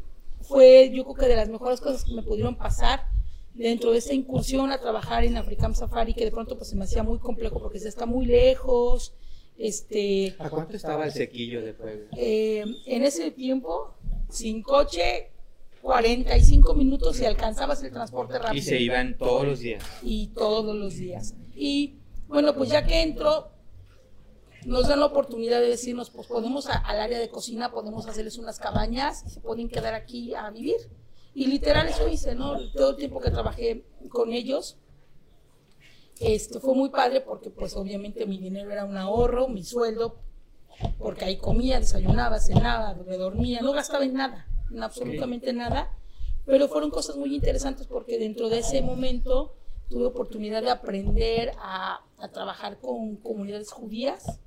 fue 0.52 0.92
yo 0.94 1.04
creo 1.04 1.16
que 1.16 1.28
de 1.28 1.36
las 1.38 1.50
mejores 1.50 1.80
cosas 1.80 2.04
que 2.04 2.14
me 2.14 2.24
pudieron 2.24 2.56
pasar 2.56 3.08
dentro 3.54 3.92
de 3.92 3.98
esta 4.00 4.14
incursión 4.14 4.72
a 4.72 4.80
trabajar 4.80 5.24
en 5.24 5.38
Africam 5.38 5.74
Safari, 5.74 6.14
que 6.14 6.26
de 6.26 6.32
pronto 6.32 6.58
pues 6.58 6.70
se 6.70 6.76
me 6.76 6.84
hacía 6.84 7.04
muy 7.04 7.20
complejo 7.20 7.60
porque 7.62 7.80
se 7.80 7.90
está 7.90 8.06
muy 8.06 8.26
lejos. 8.26 9.14
Este, 9.58 10.36
¿A 10.40 10.50
cuánto 10.50 10.76
estaba 10.76 11.06
el 11.06 11.12
sequillo 11.12 11.62
de 11.62 11.74
Puebla? 11.74 12.10
eh, 12.18 12.66
en 12.86 13.04
ese 13.04 13.32
tiempo, 13.32 13.94
sin 14.30 14.62
coche, 14.64 15.30
45 15.82 16.74
minutos 16.76 17.20
y 17.22 17.26
alcanzabas 17.26 17.84
el 17.84 17.92
transporte 17.92 18.38
rápido. 18.40 18.56
Y 18.56 18.62
se 18.62 18.80
iban 18.80 19.18
todos 19.18 19.46
los 19.46 19.60
días. 19.60 19.84
y 20.04 20.28
todos 20.28 20.76
los 20.76 20.96
días. 20.96 21.36
Y 21.56 21.96
bueno, 22.28 22.56
pues 22.56 22.70
ya 22.70 22.86
que 22.86 23.02
entro, 23.02 23.52
nos 24.66 24.88
dan 24.88 25.00
la 25.00 25.08
oportunidad 25.08 25.60
de 25.60 25.68
decirnos, 25.70 26.10
pues 26.10 26.28
podemos 26.28 26.68
a- 26.68 26.78
al 26.78 27.00
área 27.00 27.20
de 27.20 27.30
cocina, 27.30 27.72
podemos 27.72 28.06
hacerles 28.08 28.38
unas 28.38 28.60
cabañas 28.60 29.24
y 29.26 29.30
se 29.30 29.40
pueden 29.42 29.70
quedar 29.70 29.94
aquí 29.94 30.34
a 30.36 30.50
vivir. 30.52 30.78
Y 31.34 31.48
literal 31.48 31.88
eso 31.88 32.08
hice, 32.08 32.36
¿no? 32.36 32.58
Todo 32.72 32.92
el 32.92 32.96
tiempo 32.98 33.20
que 33.20 33.32
trabajé 33.32 33.86
con 34.10 34.34
ellos. 34.34 34.78
Este, 36.20 36.60
fue 36.60 36.76
muy 36.76 36.90
padre 36.90 37.22
porque 37.22 37.50
pues 37.50 37.76
obviamente 37.76 38.26
mi 38.28 38.38
dinero 38.38 38.70
era 38.72 38.86
un 38.86 38.98
ahorro, 38.98 39.48
mi 39.48 39.64
sueldo, 39.64 40.18
porque 41.00 41.26
ahí 41.26 41.38
comía, 41.38 41.80
desayunaba, 41.80 42.40
cenaba, 42.40 42.94
me 43.08 43.18
dormía, 43.18 43.62
no 43.62 43.72
gastaba 43.72 44.04
en 44.06 44.14
nada, 44.14 44.46
en 44.72 44.84
absolutamente 44.84 45.52
nada. 45.54 45.92
Pero 46.46 46.68
fueron 46.68 46.92
cosas 46.92 47.16
muy 47.18 47.34
interesantes 47.36 47.88
porque 47.88 48.20
dentro 48.20 48.50
de 48.50 48.60
ese 48.60 48.82
momento 48.82 49.56
tuve 49.90 50.06
oportunidad 50.06 50.62
de 50.62 50.70
aprender 50.70 51.54
a, 51.60 52.02
a 52.20 52.28
trabajar 52.30 52.78
con 52.80 53.16
comunidades 53.18 53.72
judías. 53.72 54.40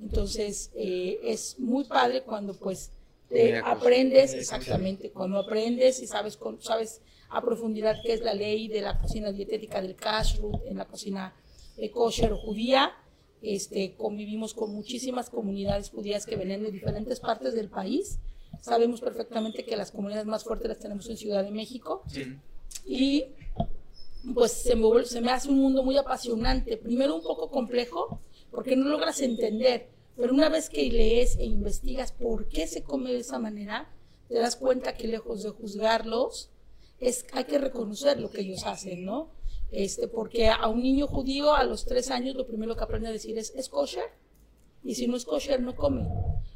Entonces 0.00 0.70
eh, 0.74 1.20
es 1.22 1.58
muy 1.58 1.84
padre 1.84 2.22
cuando 2.22 2.54
pues 2.54 2.90
te 3.28 3.50
pues, 3.50 3.62
aprendes, 3.64 4.34
exactamente, 4.34 5.10
cuando 5.10 5.38
aprendes 5.38 6.00
y 6.02 6.06
sabes, 6.06 6.38
sabes 6.60 7.00
a 7.30 7.40
profundidad 7.40 7.96
qué 8.02 8.12
es 8.12 8.20
la 8.20 8.34
ley 8.34 8.68
de 8.68 8.80
la 8.80 8.98
cocina 8.98 9.32
dietética 9.32 9.80
del 9.80 9.96
kashrut 9.96 10.60
en 10.66 10.76
la 10.76 10.84
cocina 10.84 11.34
eh, 11.76 11.90
kosher 11.90 12.32
judía. 12.32 12.92
Este, 13.42 13.94
convivimos 13.94 14.54
con 14.54 14.72
muchísimas 14.74 15.28
comunidades 15.28 15.90
judías 15.90 16.24
que 16.24 16.36
venían 16.36 16.62
de 16.62 16.70
diferentes 16.70 17.20
partes 17.20 17.54
del 17.54 17.68
país. 17.68 18.18
Sabemos 18.62 19.02
perfectamente 19.02 19.64
que 19.64 19.76
las 19.76 19.90
comunidades 19.90 20.26
más 20.26 20.44
fuertes 20.44 20.68
las 20.68 20.78
tenemos 20.78 21.08
en 21.10 21.18
Ciudad 21.18 21.44
de 21.44 21.50
México 21.50 22.02
y 22.86 23.26
pues 24.32 24.52
se 24.52 24.74
me, 24.74 25.04
se 25.04 25.20
me 25.20 25.30
hace 25.30 25.50
un 25.50 25.58
mundo 25.58 25.82
muy 25.82 25.98
apasionante. 25.98 26.78
Primero 26.78 27.16
un 27.16 27.22
poco 27.22 27.50
complejo 27.50 28.20
porque 28.54 28.76
no 28.76 28.88
logras 28.88 29.20
entender, 29.20 29.88
pero 30.16 30.32
una 30.32 30.48
vez 30.48 30.70
que 30.70 30.88
lees 30.90 31.36
e 31.36 31.44
investigas 31.44 32.12
por 32.12 32.48
qué 32.48 32.66
se 32.66 32.84
come 32.84 33.12
de 33.12 33.18
esa 33.18 33.38
manera, 33.38 33.90
te 34.28 34.34
das 34.34 34.56
cuenta 34.56 34.94
que 34.94 35.08
lejos 35.08 35.42
de 35.42 35.50
juzgarlos, 35.50 36.50
es, 37.00 37.26
hay 37.32 37.44
que 37.44 37.58
reconocer 37.58 38.20
lo 38.20 38.30
que 38.30 38.42
ellos 38.42 38.64
hacen, 38.64 39.04
¿no? 39.04 39.30
Este, 39.72 40.06
porque 40.06 40.48
a 40.48 40.68
un 40.68 40.82
niño 40.82 41.08
judío 41.08 41.52
a 41.52 41.64
los 41.64 41.84
tres 41.84 42.10
años 42.10 42.36
lo 42.36 42.46
primero 42.46 42.76
que 42.76 42.84
aprende 42.84 43.08
a 43.08 43.12
decir 43.12 43.36
es, 43.38 43.52
¿es 43.56 43.68
kosher? 43.68 44.10
Y 44.84 44.94
si 44.94 45.08
no 45.08 45.16
es 45.16 45.24
kosher, 45.24 45.60
no 45.60 45.74
come. 45.74 46.06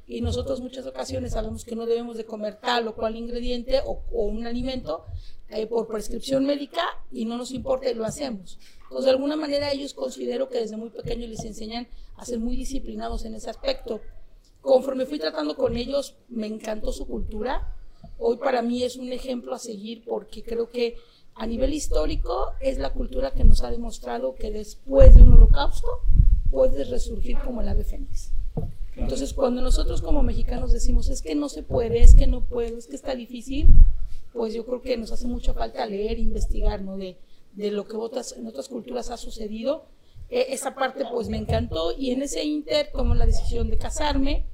Y 0.09 0.23
nosotros 0.23 0.63
muchas 0.63 0.87
ocasiones 0.87 1.33
sabemos 1.33 1.67
que 1.67 1.77
no 1.77 1.85
debemos 1.85 2.17
de 2.17 2.25
comer 2.25 2.59
tal 2.59 2.89
o 2.89 2.95
cual 2.95 3.15
ingrediente 3.15 3.83
o, 3.85 4.03
un 4.11 4.47
alimento 4.47 5.05
eh, 5.51 5.67
por 5.67 5.87
prescripción 5.87 6.47
médica 6.47 6.81
y 7.13 7.27
no 7.27 7.37
nos 7.37 7.53
importa 7.53 7.91
y 7.91 7.95
lo 7.95 8.07
hacemos. 8.07 8.59
Entonces, 8.85 9.05
de 9.05 9.11
alguna 9.11 9.37
manera 9.37 9.71
ellos 9.71 9.93
considero 9.93 10.49
que 10.49 10.61
desde 10.61 10.79
muy 10.79 10.89
pequeños 10.89 11.29
les 11.29 11.45
enseñan 11.45 11.89
a 12.17 12.25
ser 12.25 12.39
muy 12.39 12.57
disciplinados 12.57 13.27
en 13.27 13.35
ese 13.35 13.51
aspecto. 13.51 14.01
Conforme 14.63 15.05
fui 15.05 15.19
tratando 15.19 15.55
con 15.57 15.77
ellos, 15.77 16.17
me 16.31 16.47
encantó 16.47 16.91
su 16.91 17.07
cultura. 17.07 17.77
Hoy 18.19 18.39
para 18.39 18.63
mí 18.63 18.83
es 18.85 18.97
un 18.97 19.13
ejemplo 19.13 19.55
a 19.55 19.59
seguir 19.59 20.05
porque 20.07 20.43
creo 20.43 20.71
que 20.71 20.97
a 21.35 21.47
nivel 21.47 21.75
histórico 21.75 22.53
es 22.61 22.79
la 22.79 22.95
cultura 22.95 23.33
que 23.33 23.45
nos 23.45 23.63
ha 23.63 23.71
demostrado 23.71 24.35
que 24.35 24.51
después 24.51 25.15
de 25.15 25.21
un 25.21 25.35
holocausto 25.35 25.87
puedes 26.51 26.89
resurgir 26.89 27.37
como 27.45 27.61
el 27.61 27.69
ave 27.69 27.85
fénix. 27.85 28.38
Entonces, 28.99 29.33
cuando 29.33 29.63
nosotros 29.63 30.03
como 30.03 30.23
mexicanos 30.23 30.73
decimos 30.73 31.09
es 31.09 31.23
que 31.23 31.35
no 31.35 31.49
se 31.49 31.63
puede, 31.63 32.03
es 32.03 32.15
que 32.15 32.27
no 32.27 32.45
puedo, 32.45 32.77
es 32.77 32.87
que 32.87 32.97
está 32.97 33.15
difícil, 33.15 33.69
pues 34.33 34.55
yo 34.55 34.67
creo 34.67 34.83
que 34.83 34.97
nos 34.97 35.13
hace 35.13 35.27
mucha 35.27 35.55
falta 35.55 35.87
leer, 35.87 36.19
investigar, 36.19 36.83
¿no? 36.83 36.97
De, 36.97 37.17
de 37.53 37.71
lo 37.71 37.87
que 37.87 37.97
otras, 37.97 38.33
en 38.33 38.47
otras 38.47 38.69
culturas 38.69 39.11
ha 39.11 39.17
sucedido. 39.17 39.87
Eh, 40.31 40.47
esa 40.51 40.75
parte 40.75 41.05
pues 41.11 41.29
me 41.29 41.39
encantó 41.39 41.93
y 41.97 42.11
en 42.11 42.23
ese 42.23 42.45
inter 42.45 42.91
tomé 42.93 43.15
la 43.15 43.25
decisión 43.25 43.71
de 43.71 43.79
casarme, 43.79 44.45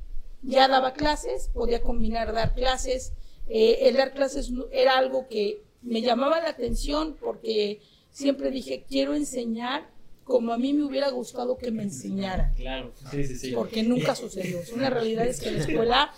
ya 0.43 0.69
daba 0.69 0.93
clases, 0.93 1.51
podía 1.53 1.83
combinar 1.83 2.33
dar 2.33 2.55
clases. 2.55 3.13
Eh, 3.49 3.89
el 3.89 3.97
dar 3.97 4.13
clases 4.13 4.53
era 4.73 4.99
algo 4.99 5.27
que 5.29 5.63
me 5.83 6.01
llamaba 6.01 6.41
la 6.41 6.51
atención 6.51 7.17
porque 7.21 7.81
siempre 8.11 8.51
dije, 8.51 8.85
quiero 8.89 9.15
enseñar 9.15 9.91
como 10.25 10.53
a 10.53 10.59
mí 10.59 10.73
me 10.73 10.85
hubiera 10.85 11.11
gustado 11.11 11.57
que 11.57 11.71
me 11.71 11.83
enseñaran 11.83 12.55
Claro, 12.55 12.93
sí, 13.11 13.25
sí, 13.25 13.37
sí. 13.37 13.53
porque 13.53 13.83
nunca 13.83 14.15
sucedió. 14.15 14.59
Una 14.75 14.91
realidad 14.91 15.27
es 15.27 15.41
que 15.41 15.51
en 15.51 15.57
la 15.57 15.65
escuela 15.65 16.13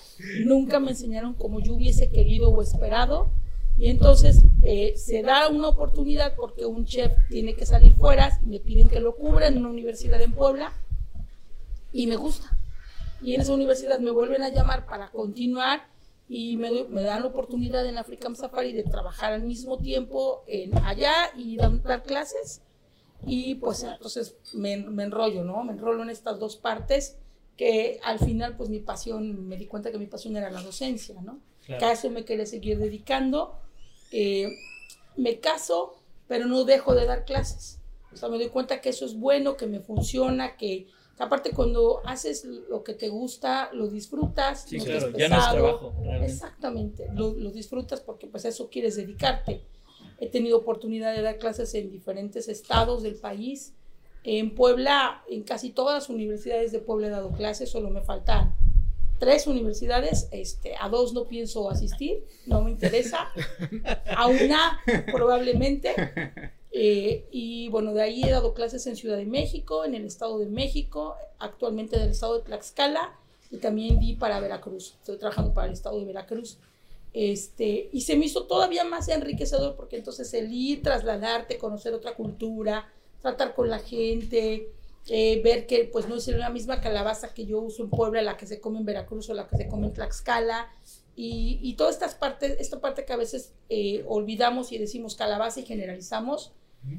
nunca 0.44 0.80
me 0.80 0.92
enseñaron 0.92 1.34
como 1.34 1.60
yo 1.60 1.74
hubiese 1.74 2.10
querido 2.10 2.50
o 2.50 2.62
esperado. 2.62 3.30
Y 3.78 3.88
entonces 3.88 4.40
eh, 4.62 4.94
se 4.96 5.22
da 5.22 5.48
una 5.48 5.68
oportunidad 5.68 6.34
porque 6.34 6.64
un 6.64 6.86
chef 6.86 7.12
tiene 7.28 7.54
que 7.54 7.66
salir 7.66 7.94
fuera 7.94 8.30
y 8.42 8.48
me 8.48 8.60
piden 8.60 8.88
que 8.88 9.00
lo 9.00 9.14
cubra 9.16 9.48
en 9.48 9.58
una 9.58 9.68
universidad 9.68 10.20
en 10.22 10.32
Puebla 10.32 10.72
y 11.92 12.06
me 12.06 12.16
gusta. 12.16 12.56
Y 13.20 13.34
en 13.34 13.40
esa 13.40 13.52
universidad 13.52 13.98
me 13.98 14.10
vuelven 14.10 14.42
a 14.42 14.48
llamar 14.48 14.86
para 14.86 15.10
continuar 15.10 15.88
y 16.28 16.56
me, 16.56 16.70
dan 17.02 17.22
la 17.22 17.28
oportunidad 17.28 17.86
en 17.86 17.98
African 17.98 18.34
Safari 18.34 18.72
de 18.72 18.82
trabajar 18.82 19.32
al 19.32 19.42
mismo 19.42 19.78
tiempo 19.78 20.42
en 20.46 20.76
allá 20.78 21.12
y 21.36 21.56
dar, 21.56 21.82
dar 21.82 22.02
clases. 22.02 22.62
Y 23.24 23.56
pues 23.56 23.82
entonces 23.82 24.36
me, 24.54 24.76
me 24.76 25.04
enrollo, 25.04 25.44
¿no? 25.44 25.64
Me 25.64 25.72
enrollo 25.72 26.02
en 26.02 26.10
estas 26.10 26.38
dos 26.38 26.56
partes 26.56 27.16
que 27.56 28.00
al 28.04 28.18
final 28.18 28.56
pues 28.56 28.68
mi 28.68 28.80
pasión, 28.80 29.48
me 29.48 29.56
di 29.56 29.66
cuenta 29.66 29.90
que 29.90 29.98
mi 29.98 30.06
pasión 30.06 30.36
era 30.36 30.50
la 30.50 30.62
docencia, 30.62 31.20
¿no? 31.22 31.40
Claro. 31.64 31.80
Que 31.80 31.84
a 31.86 31.92
eso 31.92 32.10
me 32.10 32.24
quería 32.24 32.46
seguir 32.46 32.78
dedicando. 32.78 33.56
Eh, 34.12 34.48
me 35.16 35.40
caso, 35.40 35.96
pero 36.28 36.46
no 36.46 36.64
dejo 36.64 36.94
de 36.94 37.06
dar 37.06 37.24
clases. 37.24 37.80
O 38.12 38.16
sea, 38.16 38.28
me 38.28 38.36
doy 38.36 38.48
cuenta 38.48 38.80
que 38.80 38.90
eso 38.90 39.04
es 39.04 39.18
bueno, 39.18 39.56
que 39.56 39.66
me 39.66 39.80
funciona, 39.80 40.56
que, 40.56 40.86
aparte 41.18 41.50
cuando 41.50 42.02
haces 42.06 42.44
lo 42.44 42.84
que 42.84 42.94
te 42.94 43.08
gusta, 43.08 43.70
lo 43.72 43.88
disfrutas. 43.88 44.64
Sí, 44.68 44.78
no 44.78 44.84
te 44.84 44.90
claro, 44.90 45.08
es 45.08 45.16
ya 45.16 45.28
no 45.28 45.34
es 45.34 45.40
pesado. 45.40 45.56
trabajo, 45.56 45.94
realmente. 46.02 46.32
Exactamente, 46.32 47.06
lo, 47.14 47.34
lo 47.34 47.50
disfrutas 47.50 48.00
porque 48.00 48.26
pues 48.26 48.44
a 48.44 48.48
eso 48.48 48.68
quieres 48.70 48.96
dedicarte. 48.96 49.62
He 50.18 50.28
tenido 50.28 50.58
oportunidad 50.58 51.14
de 51.14 51.22
dar 51.22 51.38
clases 51.38 51.74
en 51.74 51.90
diferentes 51.90 52.48
estados 52.48 53.02
del 53.02 53.16
país. 53.16 53.74
En 54.24 54.54
Puebla, 54.54 55.22
en 55.28 55.42
casi 55.42 55.70
todas 55.70 55.94
las 55.94 56.08
universidades 56.08 56.72
de 56.72 56.80
Puebla 56.80 57.06
he 57.06 57.10
dado 57.10 57.30
clases, 57.32 57.70
solo 57.70 57.90
me 57.90 58.02
faltan 58.02 58.54
tres 59.18 59.46
universidades, 59.46 60.28
este, 60.30 60.74
a 60.78 60.88
dos 60.88 61.12
no 61.12 61.24
pienso 61.24 61.70
asistir, 61.70 62.24
no 62.46 62.62
me 62.62 62.70
interesa, 62.70 63.28
a 64.16 64.26
una 64.26 64.80
probablemente, 65.12 65.94
eh, 66.72 67.26
y 67.30 67.68
bueno, 67.68 67.94
de 67.94 68.02
ahí 68.02 68.22
he 68.24 68.30
dado 68.30 68.54
clases 68.54 68.86
en 68.86 68.96
Ciudad 68.96 69.16
de 69.16 69.26
México, 69.26 69.84
en 69.84 69.94
el 69.94 70.04
Estado 70.04 70.38
de 70.38 70.46
México, 70.46 71.16
actualmente 71.38 71.96
en 71.96 72.02
el 72.02 72.10
Estado 72.10 72.38
de 72.38 72.44
Tlaxcala, 72.44 73.14
y 73.50 73.58
también 73.58 73.98
di 73.98 74.14
para 74.14 74.40
Veracruz, 74.40 74.94
estoy 74.98 75.18
trabajando 75.18 75.54
para 75.54 75.68
el 75.68 75.72
Estado 75.72 75.98
de 75.98 76.04
Veracruz. 76.04 76.58
Este, 77.18 77.88
y 77.92 78.02
se 78.02 78.14
me 78.14 78.26
hizo 78.26 78.44
todavía 78.44 78.84
más 78.84 79.08
enriquecedor 79.08 79.74
porque 79.74 79.96
entonces 79.96 80.34
el 80.34 80.52
ir, 80.52 80.82
trasladarte, 80.82 81.56
conocer 81.56 81.94
otra 81.94 82.14
cultura, 82.14 82.92
tratar 83.22 83.54
con 83.54 83.70
la 83.70 83.78
gente, 83.78 84.70
eh, 85.08 85.40
ver 85.42 85.66
que 85.66 85.88
pues 85.90 86.10
no 86.10 86.16
es 86.16 86.28
la 86.28 86.50
misma 86.50 86.82
calabaza 86.82 87.32
que 87.32 87.46
yo 87.46 87.58
uso 87.60 87.82
en 87.84 87.88
Puebla, 87.88 88.20
la 88.20 88.36
que 88.36 88.46
se 88.46 88.60
come 88.60 88.80
en 88.80 88.84
Veracruz 88.84 89.30
o 89.30 89.32
la 89.32 89.48
que 89.48 89.56
se 89.56 89.66
come 89.66 89.86
en 89.86 89.94
Tlaxcala. 89.94 90.68
Y, 91.14 91.58
y 91.62 91.72
todas 91.76 91.94
estas 91.94 92.14
partes, 92.16 92.54
esta 92.60 92.82
parte 92.82 93.06
que 93.06 93.14
a 93.14 93.16
veces 93.16 93.54
eh, 93.70 94.04
olvidamos 94.06 94.70
y 94.72 94.76
decimos 94.76 95.14
calabaza 95.14 95.60
y 95.60 95.64
generalizamos, 95.64 96.52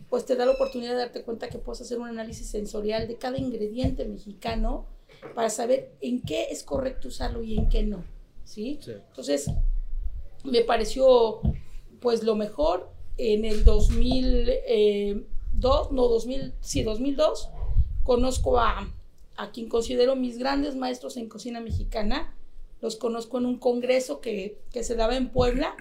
pues 0.10 0.26
te 0.26 0.36
da 0.36 0.48
la 0.48 0.54
oportunidad 0.54 0.94
de 0.94 0.98
darte 0.98 1.22
cuenta 1.22 1.48
que 1.48 1.60
puedes 1.60 1.82
hacer 1.82 2.00
un 2.00 2.08
análisis 2.08 2.48
sensorial 2.48 3.08
de 3.08 3.18
cada 3.18 3.38
ingrediente 3.38 4.04
mexicano 4.06 4.88
para 5.36 5.52
saber 5.52 5.92
en 6.02 6.24
qué 6.24 6.46
es 6.50 6.64
correcto 6.64 7.10
usarlo 7.10 7.44
y 7.44 7.56
en 7.56 7.70
qué 7.70 7.84
no. 7.84 8.04
¿sí? 8.46 8.80
Sí. 8.82 8.94
Entonces, 9.10 9.52
me 10.48 10.62
pareció 10.62 11.42
pues 12.00 12.24
lo 12.24 12.36
mejor 12.36 12.90
en 13.18 13.46
el 13.46 13.64
2002, 13.64 15.92
no 15.92 16.08
2000, 16.08 16.54
sí, 16.62 16.84
2002, 16.84 17.50
conozco 18.04 18.60
a, 18.60 18.94
a 19.36 19.52
quien 19.52 19.70
considero 19.70 20.16
mis 20.16 20.38
grandes 20.38 20.76
maestros 20.76 21.18
en 21.18 21.30
cocina 21.30 21.60
mexicana, 21.60 22.36
los 22.82 22.96
conozco 22.96 23.40
en 23.40 23.48
un 23.48 23.58
congreso 23.58 24.22
que, 24.22 24.60
que 24.72 24.84
se 24.84 24.96
daba 24.96 25.16
en 25.16 25.30
Puebla, 25.30 25.76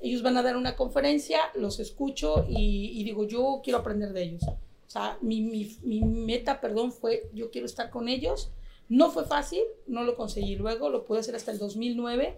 ellos 0.00 0.22
van 0.22 0.36
a 0.36 0.42
dar 0.42 0.56
una 0.56 0.74
conferencia, 0.76 1.38
los 1.54 1.78
escucho 1.78 2.46
y, 2.48 2.90
y 2.94 3.04
digo, 3.04 3.26
yo 3.26 3.60
quiero 3.62 3.80
aprender 3.80 4.12
de 4.12 4.22
ellos. 4.22 4.42
O 4.44 4.92
sea, 4.92 5.18
mi, 5.20 5.40
mi, 5.40 5.76
mi 5.82 6.00
meta, 6.00 6.60
perdón, 6.60 6.90
fue, 6.90 7.30
yo 7.32 7.52
quiero 7.52 7.66
estar 7.66 7.90
con 7.90 8.08
ellos 8.08 8.50
No 8.88 9.12
fue 9.12 9.24
fácil, 9.24 9.62
no 9.86 10.02
lo 10.02 10.16
conseguí 10.16 10.56
luego, 10.56 10.90
lo 10.90 11.04
pude 11.04 11.20
hacer 11.20 11.36
hasta 11.36 11.52
el 11.52 11.58
2009, 11.58 12.36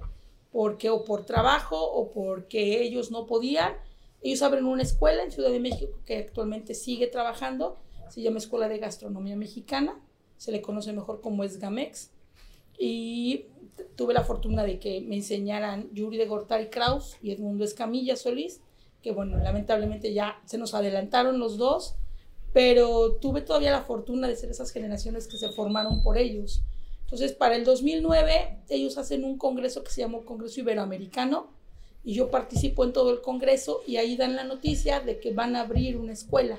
porque 0.52 0.90
o 0.90 1.04
por 1.04 1.24
trabajo 1.24 1.82
o 1.82 2.12
porque 2.12 2.82
ellos 2.82 3.10
no 3.10 3.26
podían. 3.26 3.74
Ellos 4.20 4.42
abren 4.42 4.66
una 4.66 4.82
escuela 4.82 5.22
en 5.24 5.32
Ciudad 5.32 5.50
de 5.50 5.58
México 5.58 5.98
que 6.06 6.18
actualmente 6.18 6.74
sigue 6.74 7.08
trabajando, 7.08 7.78
se 8.08 8.22
llama 8.22 8.38
Escuela 8.38 8.68
de 8.68 8.78
Gastronomía 8.78 9.34
Mexicana, 9.34 10.00
se 10.36 10.52
le 10.52 10.62
conoce 10.62 10.92
mejor 10.92 11.20
como 11.20 11.42
Esgamex. 11.42 12.10
Y 12.78 13.46
tuve 13.96 14.14
la 14.14 14.24
fortuna 14.24 14.64
de 14.64 14.78
que 14.78 15.00
me 15.00 15.16
enseñaran 15.16 15.88
Yuri 15.92 16.18
de 16.18 16.26
Gortari 16.26 16.68
Kraus 16.68 17.16
y 17.22 17.32
Edmundo 17.32 17.64
Escamilla 17.64 18.16
Solís, 18.16 18.60
que 19.02 19.12
bueno, 19.12 19.38
lamentablemente 19.38 20.12
ya 20.12 20.40
se 20.44 20.58
nos 20.58 20.74
adelantaron 20.74 21.38
los 21.38 21.56
dos, 21.56 21.96
pero 22.52 23.14
tuve 23.16 23.40
todavía 23.40 23.72
la 23.72 23.82
fortuna 23.82 24.28
de 24.28 24.36
ser 24.36 24.50
esas 24.50 24.70
generaciones 24.70 25.26
que 25.26 25.38
se 25.38 25.50
formaron 25.50 26.02
por 26.02 26.18
ellos. 26.18 26.62
Entonces, 27.12 27.36
para 27.36 27.56
el 27.56 27.64
2009, 27.64 28.60
ellos 28.70 28.96
hacen 28.96 29.24
un 29.24 29.36
congreso 29.36 29.84
que 29.84 29.90
se 29.90 30.00
llamó 30.00 30.24
Congreso 30.24 30.60
Iberoamericano 30.60 31.50
y 32.02 32.14
yo 32.14 32.30
participo 32.30 32.84
en 32.84 32.94
todo 32.94 33.10
el 33.10 33.20
congreso 33.20 33.82
y 33.86 33.98
ahí 33.98 34.16
dan 34.16 34.34
la 34.34 34.44
noticia 34.44 35.00
de 35.00 35.20
que 35.20 35.34
van 35.34 35.54
a 35.54 35.60
abrir 35.60 35.98
una 35.98 36.14
escuela. 36.14 36.58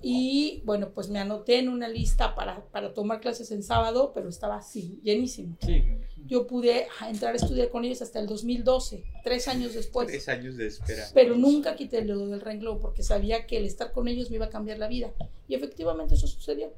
Y 0.00 0.62
bueno, 0.64 0.88
pues 0.94 1.10
me 1.10 1.18
anoté 1.18 1.58
en 1.58 1.68
una 1.68 1.86
lista 1.86 2.34
para, 2.34 2.64
para 2.70 2.94
tomar 2.94 3.20
clases 3.20 3.50
en 3.50 3.62
sábado, 3.62 4.12
pero 4.14 4.30
estaba 4.30 4.56
así, 4.56 4.98
llenísimo. 5.02 5.54
Sí. 5.60 5.84
Yo 6.24 6.46
pude 6.46 6.86
entrar 7.06 7.34
a 7.34 7.36
estudiar 7.36 7.68
con 7.68 7.84
ellos 7.84 8.00
hasta 8.00 8.20
el 8.20 8.26
2012, 8.28 9.04
tres 9.22 9.48
años 9.48 9.74
después. 9.74 10.08
Tres 10.08 10.30
años 10.30 10.56
de 10.56 10.68
espera. 10.68 11.04
Pero 11.12 11.36
nunca 11.36 11.76
quité 11.76 11.98
el 11.98 12.06
dedo 12.06 12.26
del 12.26 12.40
renglón 12.40 12.80
porque 12.80 13.02
sabía 13.02 13.46
que 13.46 13.58
el 13.58 13.66
estar 13.66 13.92
con 13.92 14.08
ellos 14.08 14.30
me 14.30 14.36
iba 14.36 14.46
a 14.46 14.50
cambiar 14.50 14.78
la 14.78 14.88
vida. 14.88 15.12
Y 15.46 15.54
efectivamente 15.54 16.14
eso 16.14 16.26
sucedió. 16.26 16.72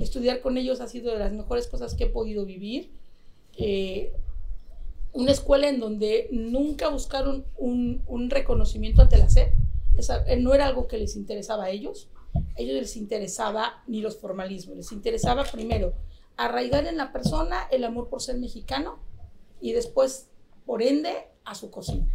Estudiar 0.00 0.40
con 0.40 0.56
ellos 0.56 0.80
ha 0.80 0.88
sido 0.88 1.12
de 1.12 1.18
las 1.18 1.32
mejores 1.32 1.66
cosas 1.66 1.94
que 1.94 2.04
he 2.04 2.08
podido 2.08 2.44
vivir. 2.44 2.90
Eh, 3.56 4.12
una 5.12 5.32
escuela 5.32 5.68
en 5.68 5.80
donde 5.80 6.28
nunca 6.30 6.88
buscaron 6.88 7.44
un, 7.56 8.30
reconocimiento 8.30 9.02
ante 9.02 9.18
la 9.18 9.28
SEP. 9.28 9.52
Eh, 10.26 10.36
no 10.36 10.54
era 10.54 10.66
algo 10.66 10.86
que 10.86 10.98
les 10.98 11.16
interesaba 11.16 11.64
a 11.64 11.70
ellos. 11.70 12.08
A 12.34 12.60
ellos 12.60 12.74
les 12.74 12.96
interesaba 12.96 13.82
ni 13.86 14.00
los 14.00 14.16
formalismos. 14.16 14.76
Les 14.76 14.92
interesaba 14.92 15.44
primero 15.44 15.94
arraigar 16.36 16.86
en 16.86 16.96
la 16.96 17.12
persona 17.12 17.66
el 17.70 17.84
amor 17.84 18.08
por 18.08 18.22
ser 18.22 18.38
mexicano 18.38 19.00
y 19.60 19.72
después, 19.72 20.28
por 20.64 20.82
ende, 20.82 21.12
a 21.44 21.54
su 21.54 21.70
cocina. 21.70 22.14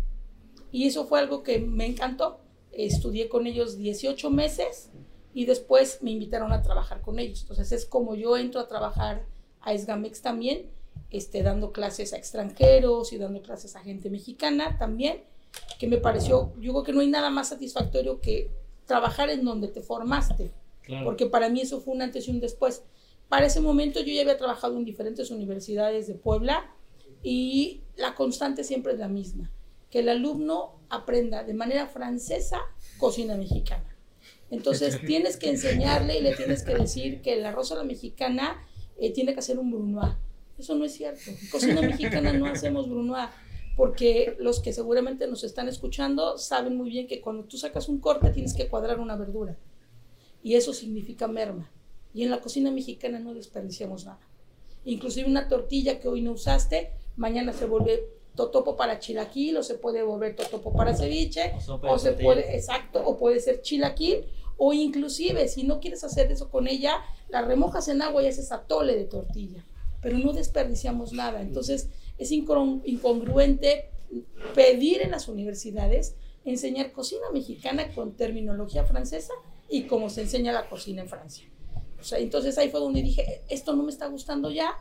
Y 0.72 0.88
eso 0.88 1.06
fue 1.06 1.20
algo 1.20 1.44
que 1.44 1.60
me 1.60 1.86
encantó. 1.86 2.40
Estudié 2.72 3.28
con 3.28 3.48
ellos 3.48 3.78
18 3.78 4.30
meses 4.30 4.90
y 5.34 5.46
después 5.46 6.00
me 6.02 6.12
invitaron 6.12 6.52
a 6.52 6.62
trabajar 6.62 7.02
con 7.02 7.20
ellos. 7.20 7.42
Entonces 7.42 7.72
es 7.72 7.86
como 7.86 8.16
yo 8.16 8.38
entro 8.38 8.60
a 8.62 8.68
trabajar 8.68 9.25
a 9.62 9.74
Esgamex 9.74 10.22
también, 10.22 10.70
este, 11.10 11.42
dando 11.44 11.72
clases 11.72 12.13
a 12.13 12.18
extranjeros 12.18 13.13
y 13.13 13.18
dando 13.18 13.42
clases 13.42 13.75
a 13.75 13.80
gente 13.82 14.10
mexicana 14.10 14.78
también, 14.78 15.24
que 15.80 15.88
me 15.88 15.98
pareció, 15.98 16.54
yo 16.60 16.72
creo 16.74 16.84
que 16.84 16.94
no 16.94 17.02
hay 17.02 17.08
nada 17.08 17.30
más 17.30 17.50
satisfactorio 17.50 18.20
que 18.22 18.52
trabajar 18.86 19.30
en 19.30 19.44
donde 19.46 19.68
te 19.68 19.82
formaste, 19.82 20.52
Claro. 20.82 21.06
porque 21.06 21.28
para 21.28 21.48
mí 21.50 21.62
eso 21.62 21.80
fue 21.80 21.94
un 21.94 22.02
antes 22.02 22.28
y 22.28 22.32
un 22.32 22.40
después. 22.42 22.84
Para 23.30 23.46
ese 23.46 23.62
momento 23.62 24.02
yo 24.02 24.12
ya 24.13 24.22
había 24.22 24.38
trabajado 24.38 24.75
en 24.78 24.84
diferentes 24.86 25.32
universidades 25.32 26.08
de 26.08 26.16
Puebla 26.16 26.70
y 27.24 27.82
la 27.96 28.16
constante 28.16 28.63
siempre 28.66 28.94
es 28.94 29.00
la 29.00 29.08
misma, 29.08 29.50
que 29.90 30.00
el 30.00 30.10
alumno 30.10 30.75
aprenda 30.90 31.44
de 31.44 31.54
manera 31.54 31.88
francesa 31.88 32.60
cocina 32.98 33.38
mexicana. 33.38 33.93
Entonces 34.54 35.02
tienes 35.06 35.38
que 35.38 35.50
enseñarle 35.50 36.18
y 36.18 36.22
le 36.22 36.36
tienes 36.36 36.64
que 36.64 36.76
decir 36.76 37.22
que 37.22 37.34
el 37.34 37.46
arroz 37.46 37.72
a 37.72 37.76
la 37.76 37.84
mexicana 37.84 38.64
eh, 38.98 39.12
tiene 39.12 39.34
que 39.34 39.40
hacer 39.40 39.58
un 39.58 39.72
brunoise. 39.72 40.16
Eso 40.58 40.76
no 40.76 40.86
es 40.86 40.94
cierto. 40.94 41.22
En 41.28 41.50
cocina 41.50 41.82
mexicana 41.82 42.32
no 42.34 42.46
hacemos 42.46 42.88
brunoise 42.88 43.30
porque 43.76 44.36
los 44.40 44.60
que 44.60 44.72
seguramente 44.72 45.28
nos 45.28 45.44
están 45.44 45.68
escuchando 45.68 46.38
saben 46.38 46.78
muy 46.78 46.90
bien 46.92 47.08
que 47.08 47.22
cuando 47.22 47.46
tú 47.46 47.58
sacas 47.58 47.90
un 47.90 48.00
corte 48.00 48.30
tienes 48.30 48.54
que 48.54 48.68
cuadrar 48.68 49.00
una 49.00 49.16
verdura 49.16 49.58
y 50.44 50.56
eso 50.56 50.74
significa 50.74 51.28
merma. 51.28 51.72
Y 52.13 52.24
en 52.24 52.30
la 52.30 52.42
cocina 52.42 52.70
mexicana 52.70 53.18
no 53.20 53.34
desperdiciamos 53.34 54.06
nada. 54.06 54.20
Inclusive 54.86 55.28
una 55.28 55.48
tortilla 55.48 56.00
que 56.00 56.08
hoy 56.08 56.22
no 56.22 56.34
usaste, 56.34 56.92
mañana 57.16 57.54
se 57.54 57.66
vuelve 57.66 58.08
totopo 58.36 58.76
para 58.76 59.00
chilaquil 59.00 59.58
o 59.58 59.63
se 59.63 59.76
puede 59.76 60.04
volver 60.04 60.36
totopo 60.36 60.74
para 60.74 60.96
ceviche 60.96 61.54
O 61.68 61.80
o 61.88 62.00
se 62.00 62.13
puede, 62.13 62.56
exacto, 62.56 63.02
o 63.04 63.18
puede 63.18 63.39
ser 63.39 63.62
chilaquil 63.62 64.26
o 64.65 64.71
inclusive 64.71 65.49
si 65.49 65.63
no 65.63 65.82
quieres 65.82 66.06
hacer 66.06 66.32
eso 66.32 66.49
con 66.49 66.67
ella, 66.67 67.02
la 67.28 67.41
remojas 67.41 67.89
en 67.89 68.02
agua 68.02 68.23
y 68.23 68.28
haces 68.28 68.54
atole 68.54 68.95
de 68.95 69.04
tortilla, 69.04 69.62
pero 70.02 70.17
no 70.17 70.32
desperdiciamos 70.32 71.12
nada. 71.12 71.41
Entonces 71.41 71.89
es 72.17 72.32
incon- 72.32 72.82
incongruente 72.86 73.89
pedir 74.56 75.02
en 75.02 75.12
las 75.12 75.28
universidades 75.28 76.15
enseñar 76.45 76.93
cocina 76.93 77.26
mexicana 77.34 77.93
con 77.93 78.15
terminología 78.15 78.86
francesa 78.86 79.34
y 79.69 79.84
como 79.84 80.10
se 80.10 80.21
enseña 80.21 80.54
la 80.54 80.69
cocina 80.69 81.02
en 81.02 81.10
Francia. 81.10 81.45
O 81.99 82.04
sea, 82.06 82.19
entonces 82.19 82.58
ahí 82.58 82.69
fue 82.69 82.80
donde 82.80 83.02
dije, 83.02 83.41
esto 83.49 83.76
no 83.76 83.84
me 83.84 83.91
está 83.91 84.08
gustando 84.08 84.49
ya, 84.49 84.78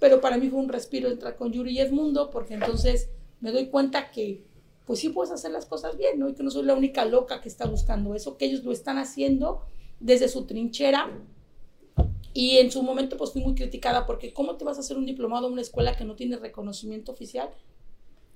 pero 0.00 0.20
para 0.20 0.36
mí 0.36 0.48
fue 0.48 0.58
un 0.58 0.68
respiro 0.68 1.08
entrar 1.08 1.36
con 1.36 1.52
Yuri 1.52 1.72
y 1.76 1.80
Edmundo, 1.80 2.30
porque 2.30 2.54
entonces 2.54 3.08
me 3.40 3.52
doy 3.52 3.66
cuenta 3.66 4.10
que 4.10 4.42
pues 4.92 5.00
sí 5.00 5.08
puedes 5.08 5.32
hacer 5.32 5.52
las 5.52 5.64
cosas 5.64 5.96
bien, 5.96 6.18
¿no? 6.18 6.28
Y 6.28 6.34
que 6.34 6.42
no 6.42 6.50
soy 6.50 6.64
la 6.64 6.74
única 6.74 7.06
loca 7.06 7.40
que 7.40 7.48
está 7.48 7.64
buscando 7.64 8.14
eso, 8.14 8.36
que 8.36 8.44
ellos 8.44 8.62
lo 8.62 8.72
están 8.72 8.98
haciendo 8.98 9.62
desde 10.00 10.28
su 10.28 10.44
trinchera. 10.44 11.10
Y 12.34 12.58
en 12.58 12.70
su 12.70 12.82
momento 12.82 13.16
pues 13.16 13.32
fui 13.32 13.40
muy 13.40 13.54
criticada 13.54 14.04
porque 14.04 14.34
¿cómo 14.34 14.56
te 14.56 14.66
vas 14.66 14.76
a 14.76 14.80
hacer 14.80 14.98
un 14.98 15.06
diplomado 15.06 15.46
en 15.46 15.54
una 15.54 15.62
escuela 15.62 15.96
que 15.96 16.04
no 16.04 16.14
tiene 16.14 16.36
reconocimiento 16.36 17.10
oficial? 17.10 17.48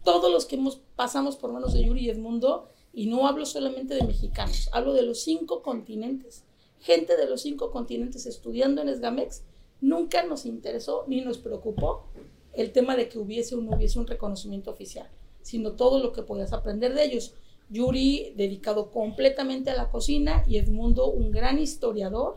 Todos 0.02 0.32
los 0.32 0.46
que 0.46 0.56
hemos, 0.56 0.80
pasamos 0.96 1.36
por 1.36 1.52
manos 1.52 1.74
de 1.74 1.84
Yuri 1.84 2.06
y 2.06 2.08
Edmundo, 2.08 2.70
y 2.94 3.04
no 3.04 3.26
hablo 3.28 3.44
solamente 3.44 3.94
de 3.94 4.04
mexicanos, 4.04 4.70
hablo 4.72 4.94
de 4.94 5.02
los 5.02 5.20
cinco 5.20 5.60
continentes, 5.60 6.44
gente 6.80 7.18
de 7.18 7.28
los 7.28 7.42
cinco 7.42 7.70
continentes 7.70 8.24
estudiando 8.24 8.80
en 8.80 8.88
Esgamex, 8.88 9.42
nunca 9.82 10.22
nos 10.22 10.46
interesó 10.46 11.04
ni 11.06 11.20
nos 11.20 11.36
preocupó 11.36 12.06
el 12.54 12.72
tema 12.72 12.96
de 12.96 13.10
que 13.10 13.18
hubiese 13.18 13.56
o 13.56 13.60
no 13.60 13.76
hubiese 13.76 13.98
un 13.98 14.06
reconocimiento 14.06 14.70
oficial, 14.70 15.10
sino 15.46 15.72
todo 15.72 16.00
lo 16.00 16.12
que 16.12 16.22
podías 16.22 16.52
aprender 16.52 16.92
de 16.94 17.04
ellos. 17.04 17.34
Yuri 17.70 18.32
dedicado 18.36 18.90
completamente 18.90 19.70
a 19.70 19.76
la 19.76 19.90
cocina 19.90 20.42
y 20.46 20.56
Edmundo 20.58 21.10
un 21.10 21.30
gran 21.30 21.58
historiador 21.58 22.34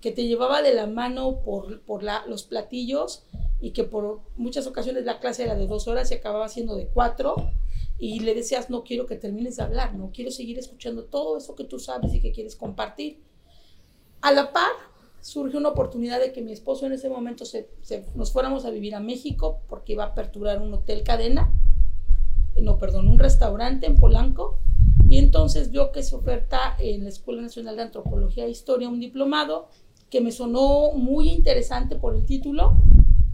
que 0.00 0.10
te 0.10 0.26
llevaba 0.26 0.62
de 0.62 0.74
la 0.74 0.86
mano 0.88 1.40
por, 1.44 1.80
por 1.82 2.02
la- 2.02 2.24
los 2.26 2.42
platillos 2.42 3.22
y 3.60 3.70
que 3.70 3.84
por 3.84 4.20
muchas 4.36 4.66
ocasiones 4.66 5.04
la 5.04 5.20
clase 5.20 5.44
era 5.44 5.54
de 5.54 5.66
dos 5.68 5.86
horas 5.86 6.10
y 6.10 6.14
acababa 6.14 6.48
siendo 6.48 6.74
de 6.74 6.88
cuatro 6.88 7.36
y 8.00 8.18
le 8.20 8.34
decías 8.34 8.68
no 8.70 8.82
quiero 8.82 9.06
que 9.06 9.14
termines 9.14 9.56
de 9.56 9.62
hablar, 9.62 9.94
no 9.94 10.10
quiero 10.12 10.32
seguir 10.32 10.58
escuchando 10.58 11.04
todo 11.04 11.36
eso 11.36 11.54
que 11.54 11.62
tú 11.64 11.78
sabes 11.78 12.12
y 12.14 12.20
que 12.20 12.32
quieres 12.32 12.56
compartir. 12.56 13.20
A 14.20 14.32
la 14.32 14.52
par 14.52 14.72
surge 15.20 15.56
una 15.56 15.68
oportunidad 15.68 16.18
de 16.20 16.32
que 16.32 16.42
mi 16.42 16.50
esposo 16.52 16.86
en 16.86 16.92
ese 16.92 17.08
momento 17.08 17.44
se, 17.44 17.68
se- 17.82 18.04
nos 18.16 18.32
fuéramos 18.32 18.64
a 18.64 18.70
vivir 18.70 18.94
a 18.96 19.00
México 19.00 19.60
porque 19.68 19.92
iba 19.92 20.02
a 20.04 20.08
aperturar 20.08 20.60
un 20.60 20.74
hotel 20.74 21.02
cadena, 21.04 21.52
no, 22.60 22.78
perdón, 22.78 23.08
un 23.08 23.18
restaurante 23.18 23.86
en 23.86 23.96
Polanco 23.96 24.58
y 25.08 25.18
entonces 25.18 25.70
vio 25.70 25.92
que 25.92 26.02
se 26.02 26.14
oferta 26.16 26.76
en 26.78 27.04
la 27.04 27.08
Escuela 27.10 27.42
Nacional 27.42 27.76
de 27.76 27.82
Antropología 27.82 28.44
e 28.44 28.50
Historia 28.50 28.88
un 28.88 29.00
diplomado 29.00 29.68
que 30.10 30.20
me 30.20 30.32
sonó 30.32 30.92
muy 30.92 31.30
interesante 31.30 31.96
por 31.96 32.14
el 32.14 32.24
título. 32.26 32.76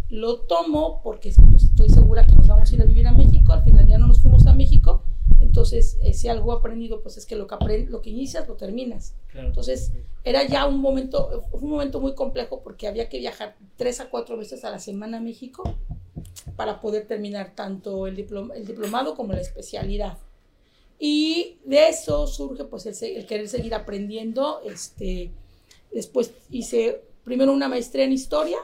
Lo 0.08 0.40
tomo 0.40 1.00
porque 1.02 1.34
pues, 1.50 1.64
estoy 1.64 1.88
segura 1.90 2.26
que 2.26 2.34
nos 2.34 2.46
vamos 2.46 2.70
a 2.70 2.74
ir 2.74 2.80
a 2.82 2.84
vivir 2.84 3.06
a 3.06 3.12
México. 3.12 3.52
Al 3.52 3.62
final 3.62 3.86
ya 3.86 3.98
no 3.98 4.06
nos 4.06 4.20
fuimos 4.20 4.46
a 4.46 4.54
México. 4.54 5.02
Entonces, 5.40 5.98
eh, 6.02 6.14
si 6.14 6.28
algo 6.28 6.52
he 6.52 6.56
aprendido, 6.56 7.02
pues 7.02 7.16
es 7.16 7.26
que 7.26 7.36
lo 7.36 7.46
que, 7.46 7.54
aprend- 7.56 7.88
lo 7.88 8.00
que 8.00 8.10
inicias 8.10 8.48
lo 8.48 8.54
terminas. 8.54 9.14
Claro. 9.28 9.48
Entonces, 9.48 9.92
era 10.24 10.46
ya 10.46 10.66
un 10.66 10.80
momento, 10.80 11.44
fue 11.50 11.60
un 11.60 11.70
momento 11.70 12.00
muy 12.00 12.14
complejo 12.14 12.60
porque 12.62 12.88
había 12.88 13.08
que 13.08 13.18
viajar 13.18 13.56
tres 13.76 14.00
a 14.00 14.08
cuatro 14.08 14.36
veces 14.36 14.64
a 14.64 14.70
la 14.70 14.78
semana 14.78 15.18
a 15.18 15.20
México 15.20 15.62
para 16.56 16.80
poder 16.80 17.06
terminar 17.06 17.54
tanto 17.54 18.06
el, 18.06 18.16
diplom- 18.16 18.52
el 18.54 18.66
diplomado 18.66 19.14
como 19.14 19.32
la 19.32 19.40
especialidad. 19.40 20.18
Y 20.98 21.58
de 21.64 21.88
eso 21.88 22.26
surge 22.26 22.64
pues 22.64 22.86
el 22.86 23.26
querer 23.26 23.48
seguir 23.48 23.74
aprendiendo. 23.74 24.60
Este, 24.64 25.30
después 25.92 26.32
hice 26.50 27.02
primero 27.24 27.52
una 27.52 27.68
maestría 27.68 28.04
en 28.04 28.12
historia 28.12 28.58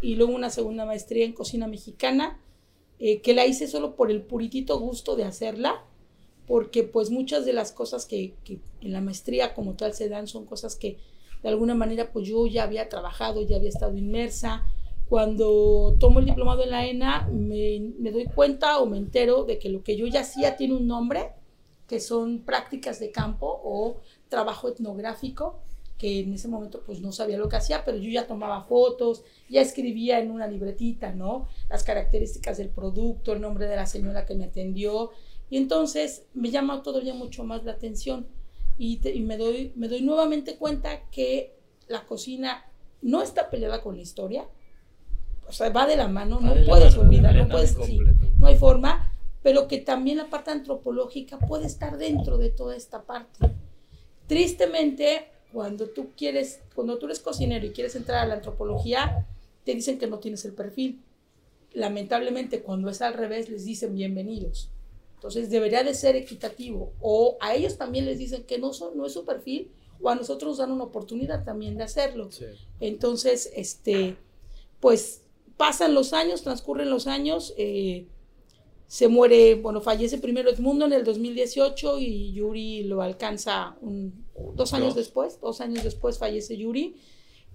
y 0.00 0.14
luego 0.14 0.32
una 0.32 0.50
segunda 0.50 0.84
maestría 0.84 1.24
en 1.24 1.32
cocina 1.32 1.66
mexicana, 1.66 2.38
eh, 2.98 3.20
que 3.20 3.34
la 3.34 3.46
hice 3.46 3.66
solo 3.66 3.96
por 3.96 4.10
el 4.10 4.22
puritito 4.22 4.78
gusto 4.78 5.16
de 5.16 5.24
hacerla, 5.24 5.84
porque 6.46 6.82
pues 6.82 7.10
muchas 7.10 7.44
de 7.44 7.52
las 7.52 7.72
cosas 7.72 8.06
que, 8.06 8.34
que 8.44 8.58
en 8.80 8.92
la 8.92 9.00
maestría 9.00 9.54
como 9.54 9.74
tal 9.74 9.94
se 9.94 10.08
dan 10.08 10.26
son 10.26 10.44
cosas 10.44 10.76
que 10.76 10.98
de 11.42 11.48
alguna 11.48 11.74
manera 11.74 12.12
pues 12.12 12.28
yo 12.28 12.46
ya 12.46 12.64
había 12.64 12.88
trabajado, 12.88 13.42
ya 13.42 13.56
había 13.56 13.68
estado 13.68 13.96
inmersa. 13.96 14.64
Cuando 15.12 15.94
tomo 16.00 16.20
el 16.20 16.24
diplomado 16.24 16.62
en 16.62 16.70
la 16.70 16.86
ENA 16.86 17.28
me, 17.30 17.92
me 17.98 18.10
doy 18.10 18.24
cuenta 18.24 18.78
o 18.78 18.86
me 18.86 18.96
entero 18.96 19.44
de 19.44 19.58
que 19.58 19.68
lo 19.68 19.82
que 19.82 19.94
yo 19.94 20.06
ya 20.06 20.20
hacía 20.20 20.56
tiene 20.56 20.74
un 20.74 20.86
nombre, 20.86 21.32
que 21.86 22.00
son 22.00 22.38
prácticas 22.46 22.98
de 22.98 23.10
campo 23.10 23.60
o 23.62 24.00
trabajo 24.30 24.70
etnográfico 24.70 25.60
que 25.98 26.20
en 26.20 26.32
ese 26.32 26.48
momento 26.48 26.82
pues 26.86 27.02
no 27.02 27.12
sabía 27.12 27.36
lo 27.36 27.50
que 27.50 27.56
hacía, 27.56 27.84
pero 27.84 27.98
yo 27.98 28.08
ya 28.08 28.26
tomaba 28.26 28.62
fotos, 28.62 29.22
ya 29.50 29.60
escribía 29.60 30.18
en 30.18 30.30
una 30.30 30.46
libretita, 30.46 31.12
¿no? 31.12 31.46
Las 31.68 31.84
características 31.84 32.56
del 32.56 32.70
producto, 32.70 33.34
el 33.34 33.42
nombre 33.42 33.66
de 33.66 33.76
la 33.76 33.84
señora 33.84 34.24
que 34.24 34.34
me 34.34 34.44
atendió, 34.44 35.10
y 35.50 35.58
entonces 35.58 36.24
me 36.32 36.50
llama 36.50 36.82
todavía 36.82 37.12
mucho 37.12 37.44
más 37.44 37.64
la 37.64 37.72
atención 37.72 38.28
y, 38.78 39.06
y 39.06 39.20
me, 39.20 39.36
doy, 39.36 39.74
me 39.76 39.88
doy 39.88 40.00
nuevamente 40.00 40.56
cuenta 40.56 41.10
que 41.10 41.54
la 41.86 42.06
cocina 42.06 42.64
no 43.02 43.20
está 43.20 43.50
peleada 43.50 43.82
con 43.82 43.96
la 43.96 44.02
historia, 44.02 44.48
o 45.52 45.54
sea, 45.54 45.68
va 45.68 45.86
de 45.86 45.96
la 45.96 46.08
mano, 46.08 46.40
Va 46.40 46.54
no 46.54 46.64
puedes 46.64 46.96
mano, 46.96 47.08
olvidar, 47.08 47.36
no 47.36 47.46
puedes, 47.46 47.76
sí, 47.84 48.00
no 48.38 48.46
hay 48.46 48.56
forma, 48.56 49.12
pero 49.42 49.68
que 49.68 49.76
también 49.76 50.16
la 50.16 50.30
parte 50.30 50.50
antropológica 50.50 51.38
puede 51.38 51.66
estar 51.66 51.98
dentro 51.98 52.38
de 52.38 52.48
toda 52.48 52.74
esta 52.74 53.02
parte. 53.02 53.50
Tristemente, 54.26 55.26
cuando 55.52 55.90
tú 55.90 56.08
quieres, 56.16 56.60
cuando 56.74 56.96
tú 56.96 57.04
eres 57.04 57.20
cocinero 57.20 57.66
y 57.66 57.72
quieres 57.72 57.94
entrar 57.96 58.20
a 58.24 58.26
la 58.26 58.34
antropología, 58.36 59.26
te 59.64 59.74
dicen 59.74 59.98
que 59.98 60.06
no 60.06 60.20
tienes 60.20 60.42
el 60.46 60.54
perfil. 60.54 61.02
Lamentablemente, 61.74 62.62
cuando 62.62 62.88
es 62.88 63.02
al 63.02 63.12
revés, 63.12 63.50
les 63.50 63.66
dicen 63.66 63.94
bienvenidos. 63.94 64.70
Entonces, 65.16 65.50
debería 65.50 65.84
de 65.84 65.92
ser 65.92 66.16
equitativo. 66.16 66.94
O 67.02 67.36
a 67.42 67.54
ellos 67.54 67.76
también 67.76 68.06
les 68.06 68.18
dicen 68.18 68.44
que 68.44 68.58
no, 68.58 68.72
son, 68.72 68.96
no 68.96 69.04
es 69.04 69.12
su 69.12 69.26
perfil, 69.26 69.70
o 70.00 70.08
a 70.08 70.14
nosotros 70.14 70.52
nos 70.52 70.58
dan 70.58 70.72
una 70.72 70.84
oportunidad 70.84 71.44
también 71.44 71.76
de 71.76 71.84
hacerlo. 71.84 72.32
Sí. 72.32 72.46
Entonces, 72.80 73.52
este, 73.54 74.16
pues 74.80 75.22
pasan 75.56 75.94
los 75.94 76.12
años, 76.12 76.42
transcurren 76.42 76.90
los 76.90 77.06
años, 77.06 77.54
eh, 77.56 78.06
se 78.86 79.08
muere, 79.08 79.54
bueno, 79.54 79.80
fallece 79.80 80.18
primero 80.18 80.50
Edmundo 80.50 80.84
en 80.84 80.92
el 80.92 81.04
2018 81.04 81.98
y 81.98 82.32
Yuri 82.32 82.84
lo 82.84 83.00
alcanza 83.02 83.76
un- 83.80 84.26
dos 84.54 84.72
años 84.74 84.94
después, 84.94 85.40
dos 85.40 85.60
años 85.62 85.82
después 85.84 86.18
fallece 86.18 86.56
Yuri. 86.58 86.96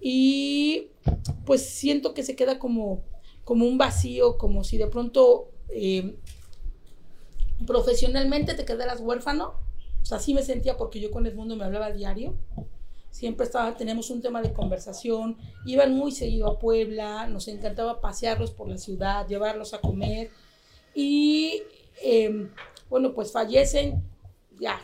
Y 0.01 0.87
pues 1.45 1.63
siento 1.67 2.13
que 2.13 2.23
se 2.23 2.35
queda 2.35 2.57
como, 2.59 3.03
como 3.43 3.65
un 3.65 3.77
vacío, 3.77 4.37
como 4.37 4.63
si 4.63 4.77
de 4.77 4.87
pronto 4.87 5.49
eh, 5.69 6.15
profesionalmente 7.65 8.53
te 8.53 8.65
quedaras 8.65 8.99
huérfano, 9.01 9.53
o 10.01 10.05
sea, 10.05 10.17
así 10.17 10.33
me 10.33 10.43
sentía 10.43 10.77
porque 10.77 10.99
yo 10.99 11.11
con 11.11 11.25
Edmundo 11.25 11.55
me 11.55 11.65
hablaba 11.65 11.91
diario, 11.91 12.35
siempre 13.17 13.45
estaba, 13.45 13.75
tenemos 13.75 14.11
un 14.11 14.21
tema 14.21 14.41
de 14.43 14.53
conversación, 14.53 15.37
iban 15.65 15.93
muy 15.95 16.11
seguido 16.11 16.47
a 16.47 16.59
Puebla, 16.59 17.27
nos 17.27 17.47
encantaba 17.47 17.99
pasearlos 17.99 18.51
por 18.51 18.67
la 18.69 18.77
ciudad, 18.77 19.27
llevarlos 19.27 19.73
a 19.73 19.81
comer 19.81 20.29
y 20.93 21.63
eh, 22.03 22.47
bueno, 22.91 23.13
pues 23.15 23.31
fallecen, 23.31 24.03
ya, 24.59 24.79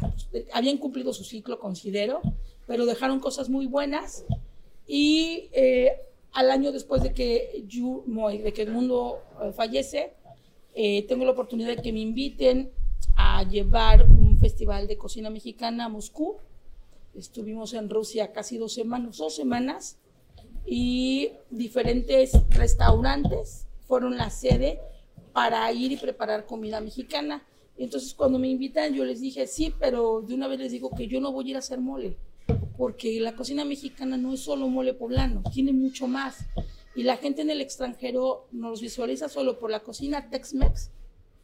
habían 0.52 0.78
cumplido 0.78 1.14
su 1.14 1.24
ciclo, 1.24 1.60
considero, 1.60 2.22
pero 2.66 2.88
dejaron 2.88 3.20
cosas 3.20 3.50
muy 3.50 3.68
buenas 3.68 4.26
y 4.88 5.50
eh, 5.54 5.92
al 6.32 6.50
año 6.50 6.72
después 6.72 7.04
de 7.04 7.14
que, 7.14 7.64
mo- 8.08 8.30
de 8.30 8.52
que 8.52 8.64
el 8.64 8.72
mundo 8.72 9.20
eh, 9.44 9.52
fallece, 9.52 10.14
eh, 10.74 11.06
tengo 11.08 11.24
la 11.24 11.32
oportunidad 11.32 11.70
de 11.76 11.82
que 11.84 11.94
me 11.94 12.00
inviten 12.00 12.72
a 13.16 13.44
llevar 13.44 14.10
un 14.10 14.40
festival 14.40 14.88
de 14.88 14.98
cocina 14.98 15.30
mexicana 15.30 15.86
a 15.86 15.90
Moscú. 15.90 16.38
Estuvimos 17.16 17.74
en 17.74 17.90
Rusia 17.90 18.32
casi 18.32 18.58
dos 18.58 18.74
semanas, 18.74 19.18
dos 19.18 19.36
semanas 19.36 19.98
y 20.66 21.32
diferentes 21.52 22.32
restaurantes 22.50 23.68
fueron 23.88 24.18
la 24.18 24.30
sede 24.30 24.80
para 25.32 25.72
ir 25.72 25.92
y 25.92 25.98
preparar 25.98 26.46
comida 26.46 26.80
mexicana. 26.82 27.44
Entonces 27.78 28.14
cuando 28.14 28.40
me 28.40 28.48
invitan 28.48 28.94
yo 28.94 29.06
les 29.06 29.22
dije, 29.22 29.46
sí, 29.48 29.74
pero 29.80 30.22
de 30.22 30.34
una 30.34 30.48
vez 30.48 30.60
les 30.60 30.72
digo 30.72 30.92
que 30.96 31.08
yo 31.08 31.20
no 31.20 31.32
voy 31.32 31.48
a 31.48 31.50
ir 31.52 31.56
a 31.56 31.60
hacer 31.60 31.80
mole, 31.80 32.18
porque 32.78 33.20
la 33.20 33.36
cocina 33.36 33.66
mexicana 33.66 34.18
no 34.18 34.34
es 34.34 34.42
solo 34.42 34.68
mole 34.68 34.94
poblano, 34.94 35.44
tiene 35.54 35.74
mucho 35.74 36.08
más. 36.08 36.46
Y 36.96 37.04
la 37.04 37.18
gente 37.18 37.42
en 37.42 37.50
el 37.50 37.62
extranjero 37.62 38.48
nos 38.52 38.82
visualiza 38.82 39.28
solo 39.28 39.58
por 39.60 39.72
la 39.72 39.80
cocina 39.82 40.30
Tex-Mex 40.30 40.92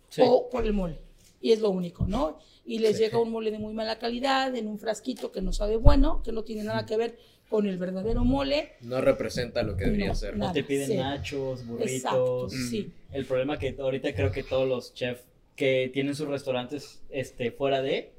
Sí. 0.09 0.21
o 0.25 0.49
por 0.49 0.65
el 0.65 0.73
mole. 0.73 0.99
Y 1.41 1.51
es 1.51 1.59
lo 1.61 1.69
único, 1.69 2.05
¿no? 2.07 2.37
Y 2.65 2.79
les 2.79 2.97
llega 2.99 3.17
un 3.19 3.31
mole 3.31 3.51
de 3.51 3.59
muy 3.59 3.73
mala 3.73 3.97
calidad, 3.99 4.55
en 4.55 4.67
un 4.67 4.77
frasquito 4.79 5.31
que 5.31 5.41
no 5.41 5.53
sabe 5.53 5.77
bueno, 5.77 6.21
que 6.23 6.31
no 6.31 6.43
tiene 6.43 6.63
nada 6.63 6.85
que 6.85 6.97
ver 6.97 7.17
con 7.49 7.65
el 7.65 7.77
verdadero 7.77 8.23
mole. 8.25 8.73
No 8.81 9.01
representa 9.01 9.63
lo 9.63 9.75
que 9.75 9.85
debería 9.85 10.07
No, 10.09 10.15
ser. 10.15 10.37
nada. 10.37 10.51
O 10.51 10.53
te 10.53 10.63
piden 10.63 10.87
sí. 10.87 10.95
nachos, 10.97 11.61
Exacto, 11.79 12.41
burritos. 12.47 12.53
sí. 12.69 12.91
El 13.11 13.25
problema 13.25 13.57
que 13.57 13.75
ahorita 13.79 14.13
creo 14.13 14.31
que 14.31 14.43
todos 14.43 14.67
los 14.67 14.93
chefs 14.93 15.23
que 15.55 15.89
tienen 15.91 16.13
sus 16.15 16.27
restaurantes 16.27 17.01
este, 17.09 17.51
fuera 17.51 17.81
de, 17.81 18.11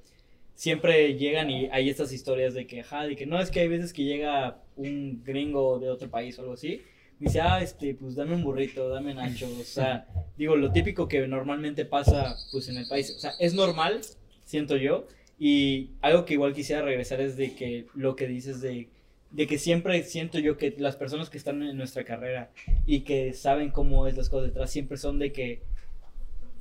siempre 0.54 1.14
llegan 1.14 1.48
y 1.50 1.66
hay 1.70 1.88
estas 1.88 2.12
historias 2.12 2.52
de 2.54 2.66
que, 2.66 2.80
ajá, 2.80 3.04
de 3.06 3.16
que 3.16 3.24
no 3.26 3.40
es 3.40 3.50
que 3.50 3.60
hay 3.60 3.68
veces 3.68 3.92
que 3.92 4.04
llega 4.04 4.62
un 4.76 5.22
gringo 5.24 5.78
de 5.78 5.90
otro 5.90 6.10
país 6.10 6.38
o 6.38 6.42
algo 6.42 6.54
así, 6.54 6.82
dice, 7.20 7.40
ah, 7.40 7.62
este, 7.62 7.94
pues 7.94 8.16
dame 8.16 8.34
un 8.34 8.42
burrito, 8.42 8.88
dame 8.88 9.14
nachos, 9.14 9.50
o 9.52 9.64
sea, 9.64 10.08
digo, 10.36 10.56
lo 10.56 10.72
típico 10.72 11.06
que 11.06 11.26
normalmente 11.28 11.84
pasa, 11.84 12.36
pues 12.50 12.68
en 12.68 12.78
el 12.78 12.88
país, 12.88 13.14
o 13.16 13.20
sea, 13.20 13.34
es 13.38 13.54
normal, 13.54 14.00
siento 14.44 14.76
yo, 14.76 15.06
y 15.38 15.90
algo 16.00 16.24
que 16.24 16.34
igual 16.34 16.54
quisiera 16.54 16.82
regresar 16.82 17.20
es 17.20 17.36
de 17.36 17.54
que 17.54 17.86
lo 17.94 18.16
que 18.16 18.26
dices 18.26 18.60
de, 18.60 18.88
de 19.30 19.46
que 19.46 19.58
siempre 19.58 20.02
siento 20.02 20.38
yo 20.38 20.56
que 20.56 20.74
las 20.78 20.96
personas 20.96 21.30
que 21.30 21.38
están 21.38 21.62
en 21.62 21.76
nuestra 21.76 22.04
carrera 22.04 22.50
y 22.84 23.00
que 23.00 23.32
saben 23.32 23.70
cómo 23.70 24.06
es 24.06 24.16
las 24.16 24.28
cosas 24.28 24.48
detrás, 24.48 24.70
siempre 24.70 24.96
son 24.96 25.18
de 25.18 25.32
que 25.32 25.62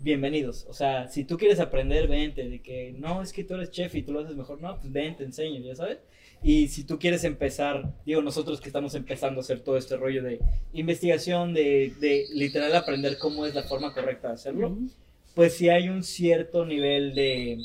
bienvenidos. 0.01 0.65
O 0.69 0.73
sea, 0.73 1.07
si 1.07 1.23
tú 1.23 1.37
quieres 1.37 1.59
aprender, 1.59 2.07
vente. 2.07 2.47
De 2.47 2.61
que 2.61 2.93
no, 2.97 3.21
es 3.21 3.33
que 3.33 3.43
tú 3.43 3.55
eres 3.55 3.71
chef 3.71 3.95
y 3.95 4.03
tú 4.03 4.11
lo 4.11 4.21
haces 4.21 4.35
mejor. 4.35 4.61
No, 4.61 4.79
pues 4.79 4.91
ven, 4.91 5.15
te 5.15 5.23
enseño, 5.23 5.61
ya 5.61 5.75
sabes. 5.75 5.99
Y 6.41 6.69
si 6.69 6.85
tú 6.85 6.97
quieres 6.99 7.23
empezar, 7.25 7.93
digo, 8.05 8.21
nosotros 8.21 8.61
que 8.61 8.69
estamos 8.69 8.95
empezando 8.95 9.39
a 9.39 9.43
hacer 9.43 9.59
todo 9.59 9.77
este 9.77 9.97
rollo 9.97 10.23
de 10.23 10.39
investigación, 10.73 11.53
de, 11.53 11.93
de 11.99 12.25
literal 12.33 12.73
aprender 12.75 13.17
cómo 13.17 13.45
es 13.45 13.53
la 13.55 13.63
forma 13.63 13.93
correcta 13.93 14.29
de 14.29 14.33
hacerlo, 14.35 14.69
Ujú. 14.69 14.89
pues 15.35 15.53
sí 15.55 15.67
hay 15.69 15.89
un 15.89 16.03
cierto 16.03 16.65
nivel 16.65 17.13
de 17.13 17.59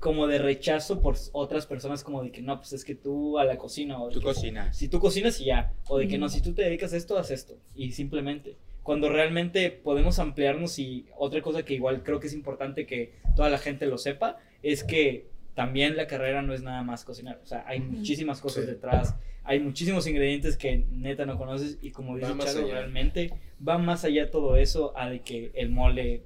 como 0.00 0.26
de 0.26 0.38
rechazo 0.38 1.00
por 1.00 1.16
otras 1.32 1.66
personas 1.66 2.04
como 2.04 2.22
de 2.22 2.30
que 2.30 2.42
no, 2.42 2.58
pues 2.58 2.74
es 2.74 2.84
que 2.84 2.94
tú 2.94 3.38
a 3.38 3.44
la 3.44 3.56
cocina 3.56 4.02
o 4.02 4.08
de 4.08 4.14
Tú 4.14 4.20
que- 4.20 4.26
cocinas. 4.26 4.76
si 4.76 4.88
tú 4.88 5.00
cocinas 5.00 5.40
y 5.40 5.46
ya, 5.46 5.72
o 5.88 5.96
de 5.98 6.08
que 6.08 6.18
no, 6.18 6.28
si 6.28 6.42
tú 6.42 6.52
te 6.52 6.62
dedicas 6.62 6.92
a 6.92 6.96
esto, 6.98 7.16
haz 7.16 7.30
esto, 7.30 7.54
y 7.74 7.92
simplemente, 7.92 8.56
cuando 8.82 9.08
realmente 9.08 9.70
podemos 9.70 10.18
ampliarnos 10.18 10.78
y 10.78 11.06
otra 11.16 11.40
cosa 11.40 11.64
que 11.64 11.72
igual 11.72 12.02
creo 12.02 12.20
que 12.20 12.26
es 12.26 12.34
importante 12.34 12.84
que 12.86 13.12
toda 13.34 13.48
la 13.48 13.56
gente 13.56 13.86
lo 13.86 13.96
sepa, 13.96 14.36
es 14.62 14.84
que 14.84 15.26
también 15.54 15.96
la 15.96 16.06
carrera 16.06 16.42
no 16.42 16.52
es 16.54 16.62
nada 16.62 16.82
más 16.82 17.04
cocinar, 17.04 17.40
o 17.42 17.46
sea, 17.46 17.64
hay 17.66 17.80
muchísimas 17.80 18.40
cosas 18.40 18.64
Sí. 18.64 18.70
detrás, 18.70 19.14
hay 19.44 19.60
muchísimos 19.60 20.06
ingredientes 20.06 20.56
que 20.56 20.84
neta 20.90 21.26
no 21.26 21.36
conoces 21.38 21.78
y 21.82 21.90
como 21.90 22.16
dice 22.16 22.32
Charo, 22.38 22.66
realmente 22.66 23.32
va 23.66 23.78
más 23.78 24.04
allá 24.04 24.30
todo 24.30 24.56
eso 24.56 24.96
a 24.96 25.08
de 25.10 25.20
que 25.20 25.52
el 25.54 25.70
mole, 25.70 26.22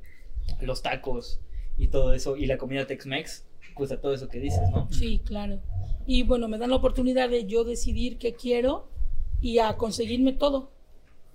los 0.60 0.82
tacos 0.82 1.40
y 1.76 1.88
todo 1.88 2.12
eso, 2.14 2.36
y 2.36 2.46
la 2.46 2.58
comida 2.58 2.86
Tex-Mex, 2.86 3.44
pues 3.76 3.92
a 3.92 4.00
todo 4.00 4.14
eso 4.14 4.28
que 4.28 4.40
dices, 4.40 4.68
¿no? 4.70 4.88
Sí, 4.90 5.20
claro. 5.24 5.60
Y 6.06 6.22
bueno, 6.22 6.48
me 6.48 6.58
dan 6.58 6.70
la 6.70 6.76
oportunidad 6.76 7.28
de 7.28 7.44
yo 7.46 7.64
decidir 7.64 8.18
qué 8.18 8.34
quiero 8.34 8.88
y 9.40 9.58
a 9.58 9.76
conseguirme 9.76 10.32
todo. 10.32 10.72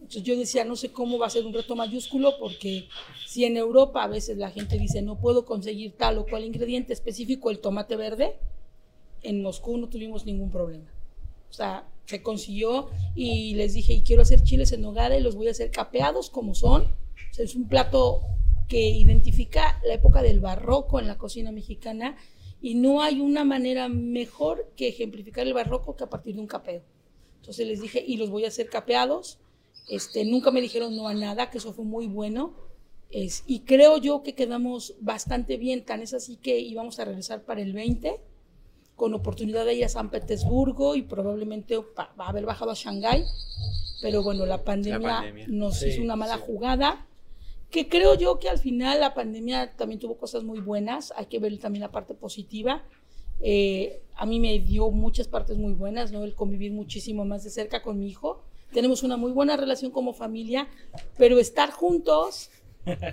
Entonces 0.04 0.24
yo 0.24 0.38
decía, 0.38 0.66
no 0.66 0.76
sé 0.76 0.92
cómo 0.92 1.18
va 1.18 1.28
a 1.28 1.30
ser 1.30 1.46
un 1.46 1.54
reto 1.54 1.78
mayúsculo 1.78 2.38
porque 2.38 2.90
si 3.26 3.46
en 3.46 3.56
Europa 3.56 4.04
a 4.04 4.08
veces 4.08 4.38
la 4.38 4.52
gente 4.52 4.78
dice, 4.78 5.02
no 5.02 5.18
puedo 5.18 5.46
conseguir 5.46 5.94
tal 5.94 6.18
o 6.18 6.26
cual 6.26 6.44
ingrediente 6.44 6.92
específico, 6.92 7.50
el 7.50 7.60
tomate 7.60 7.96
verde, 7.96 8.36
en 9.22 9.42
Moscú 9.42 9.78
no 9.78 9.88
tuvimos 9.88 10.26
ningún 10.26 10.52
problema. 10.52 10.92
O 11.50 11.54
sea, 11.54 11.88
se 12.06 12.22
consiguió 12.22 12.90
y 13.16 13.56
les 13.56 13.74
dije, 13.74 13.94
y 13.94 14.02
quiero 14.02 14.24
hacer 14.24 14.44
chiles 14.44 14.74
en 14.74 14.82
nogada 14.82 15.18
y 15.18 15.22
los 15.22 15.36
voy 15.36 15.48
a 15.48 15.52
hacer 15.52 15.72
capeados 15.72 16.30
como 16.30 16.54
son. 16.54 16.84
O 16.84 17.34
sea, 17.34 17.46
es 17.46 17.56
un 17.56 17.70
plato 17.70 18.22
que 18.68 18.90
identifica 18.90 19.80
la 19.86 19.94
época 19.94 20.22
del 20.22 20.42
barroco 20.42 21.00
en 21.00 21.08
la 21.08 21.18
cocina 21.18 21.54
mexicana 21.54 22.18
y 22.62 22.76
no 22.76 23.02
hay 23.02 23.22
una 23.22 23.46
manera 23.46 23.88
mejor 23.88 24.70
que 24.76 24.90
ejemplificar 24.90 25.48
el 25.48 25.54
barroco 25.54 25.96
que 25.96 26.04
a 26.04 26.10
partir 26.10 26.36
de 26.36 26.42
un 26.42 26.48
capeo. 26.48 26.84
Entonces 27.38 27.68
les 27.68 27.82
dije, 27.82 28.04
y 28.06 28.18
los 28.18 28.30
voy 28.30 28.46
a 28.46 28.50
hacer 28.50 28.70
capeados. 28.70 29.40
Este, 29.88 30.26
nunca 30.26 30.52
me 30.52 30.62
dijeron 30.62 30.96
no 30.96 31.08
a 31.08 31.14
nada, 31.14 31.50
que 31.50 31.58
eso 31.58 31.74
fue 31.74 31.86
muy 31.86 32.08
bueno. 32.08 32.54
Es, 33.12 33.44
y 33.46 33.60
creo 33.62 33.98
yo 33.98 34.24
que 34.24 34.34
quedamos 34.34 34.96
bastante 35.02 35.58
bien, 35.58 35.86
tan 35.86 36.02
es 36.02 36.14
así 36.14 36.38
que 36.38 36.60
íbamos 36.60 37.00
a 37.00 37.06
regresar 37.06 37.44
para 37.44 37.62
el 37.62 37.74
20, 37.74 38.20
con 38.96 39.14
oportunidad 39.14 39.66
de 39.66 39.76
ir 39.76 39.86
a 39.86 39.90
San 39.90 40.10
Petersburgo 40.10 40.96
y 40.96 41.04
probablemente 41.04 41.80
pa- 41.96 42.14
va 42.20 42.26
a 42.26 42.30
haber 42.30 42.46
bajado 42.46 42.72
a 42.72 42.76
Shanghái. 42.76 43.24
Pero 44.02 44.24
bueno, 44.24 44.46
la 44.46 44.64
pandemia, 44.64 45.18
pandemia. 45.20 45.48
nos 45.48 45.80
Sí, 45.80 45.90
hizo 45.90 46.02
una 46.02 46.16
mala 46.16 46.36
sí. 46.38 46.44
jugada 46.46 47.08
que 47.70 47.88
creo 47.90 48.14
yo 48.16 48.38
que 48.38 48.50
al 48.50 48.60
final 48.60 49.00
la 49.00 49.14
pandemia 49.16 49.76
también 49.76 50.00
tuvo 50.00 50.16
cosas 50.18 50.44
muy 50.44 50.60
buenas, 50.60 51.12
hay 51.16 51.26
que 51.26 51.40
ver 51.40 51.58
también 51.60 51.82
la 51.82 51.92
parte 51.92 52.14
positiva. 52.14 52.84
Eh, 53.42 54.02
a 54.16 54.26
mí 54.28 54.40
me 54.40 54.60
dio 54.60 54.92
muchas 54.92 55.28
partes 55.28 55.58
muy 55.58 55.74
buenas, 55.74 56.12
¿no? 56.12 56.24
El 56.24 56.36
convivir 56.36 56.72
muchísimo 56.72 57.26
más 57.26 57.44
de 57.44 57.50
cerca 57.50 57.82
con 57.82 57.98
mi 58.00 58.08
hijo. 58.10 58.44
Tenemos 58.74 59.04
una 59.04 59.18
muy 59.18 59.32
buena 59.32 59.56
relación 59.56 59.92
como 59.92 60.14
familia, 60.14 60.68
pero 61.18 61.40
estar 61.40 61.72
juntos, 61.72 62.50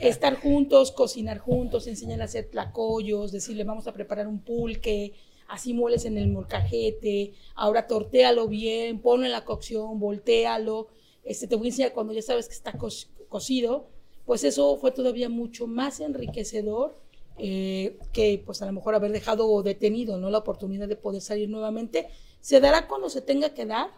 estar 0.00 0.34
juntos, 0.40 0.90
cocinar 0.90 1.38
juntos, 1.38 1.86
enseñar 1.86 2.20
a 2.22 2.24
hacer 2.24 2.50
tlacoyos, 2.50 3.30
decirle 3.32 3.64
vamos 3.64 3.86
a 3.86 3.92
preparar 3.92 4.26
un 4.26 4.40
pulque, 4.40 5.12
así 5.48 5.74
mueles 5.74 6.04
en 6.04 6.16
el 6.16 6.28
molcajete, 6.28 7.34
ahora 7.54 7.86
tortéalo 7.86 8.48
bien, 8.48 9.00
ponlo 9.00 9.26
en 9.26 9.32
la 9.32 9.44
cocción, 9.44 10.00
voltealo, 10.00 10.88
este, 11.24 11.46
te 11.46 11.56
voy 11.56 11.66
a 11.66 11.70
enseñar 11.70 11.92
cuando 11.92 12.12
ya 12.12 12.22
sabes 12.22 12.48
que 12.48 12.54
está 12.54 12.72
co 12.72 12.88
cocido, 13.28 13.88
pues 14.24 14.42
eso 14.44 14.76
fue 14.76 14.90
todavía 14.90 15.28
mucho 15.28 15.66
más 15.66 16.00
enriquecedor 16.00 16.98
eh, 17.42 17.98
que 18.12 18.42
pues 18.44 18.60
a 18.60 18.66
lo 18.66 18.72
mejor 18.72 18.94
haber 18.94 19.12
dejado 19.12 19.62
detenido, 19.62 20.18
¿no? 20.18 20.28
La 20.28 20.38
oportunidad 20.38 20.88
de 20.88 20.96
poder 20.96 21.22
salir 21.22 21.48
nuevamente. 21.48 22.08
Se 22.40 22.60
dará 22.60 22.86
cuando 22.86 23.08
se 23.08 23.22
tenga 23.22 23.54
que 23.54 23.64
dar. 23.64 23.90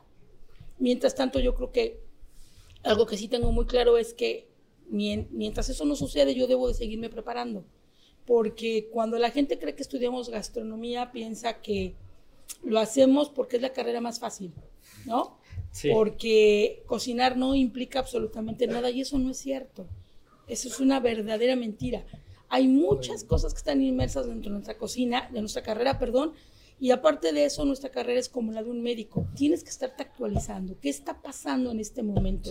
Mientras 0.79 1.15
tanto, 1.15 1.41
yo 1.41 1.55
creo 1.55 1.73
que 1.73 2.01
algo 2.83 3.07
que 3.07 3.17
sí 3.17 3.29
tengo 3.29 3.53
muy 3.53 3.67
claro 3.67 3.99
es 3.99 4.15
que 4.15 4.49
mientras 4.89 5.69
eso 5.69 5.85
no 5.85 5.97
sucede, 5.97 6.35
yo 6.35 6.47
debo 6.47 6.69
de 6.69 6.75
seguirme 6.75 7.09
preparando. 7.09 7.65
Porque 8.27 8.89
cuando 8.93 9.19
la 9.19 9.31
gente 9.31 9.59
cree 9.59 9.75
que 9.75 9.83
estudiamos 9.83 10.29
gastronomía, 10.29 11.13
piensa 11.13 11.61
que 11.61 11.95
lo 12.63 12.79
hacemos 12.79 13.31
porque 13.31 13.57
es 13.57 13.63
la 13.63 13.73
carrera 13.73 14.01
más 14.01 14.21
fácil, 14.21 14.53
¿no? 15.07 15.39
Porque 15.93 16.83
cocinar 16.87 17.37
no 17.37 17.55
implica 17.55 17.99
absolutamente 17.99 18.67
nada 18.67 18.91
y 18.91 19.01
eso 19.01 19.19
no 19.19 19.31
es 19.31 19.39
cierto. 19.39 19.87
Eso 20.47 20.69
es 20.69 20.81
una 20.81 21.01
verdadera 21.01 21.57
mentira. 21.57 22.05
Hay 22.49 22.69
muchas 22.69 23.25
cosas 23.25 23.55
que 23.55 23.59
están 23.59 23.81
inmersas 23.81 24.27
dentro 24.27 24.51
de 24.51 24.57
nuestra 24.57 24.77
cocina, 24.77 25.31
de 25.33 25.41
nuestra 25.41 25.63
carrera, 25.63 25.99
perdón, 25.99 26.35
y 26.83 26.91
aparte 26.91 27.33
de 27.33 27.45
eso, 27.45 27.65
nuestra 27.65 27.93
carrera 27.93 28.19
es 28.19 28.29
como 28.29 28.51
la 28.51 28.61
de 28.61 28.69
un 28.69 28.83
médico. 28.83 29.25
Tienes 29.37 29.63
que 29.63 29.71
estarte 29.71 30.03
actualizando. 30.03 30.81
¿Qué 30.81 30.89
está 30.89 31.23
pasando 31.23 31.71
en 31.71 31.79
este 31.79 32.03
momento? 32.03 32.51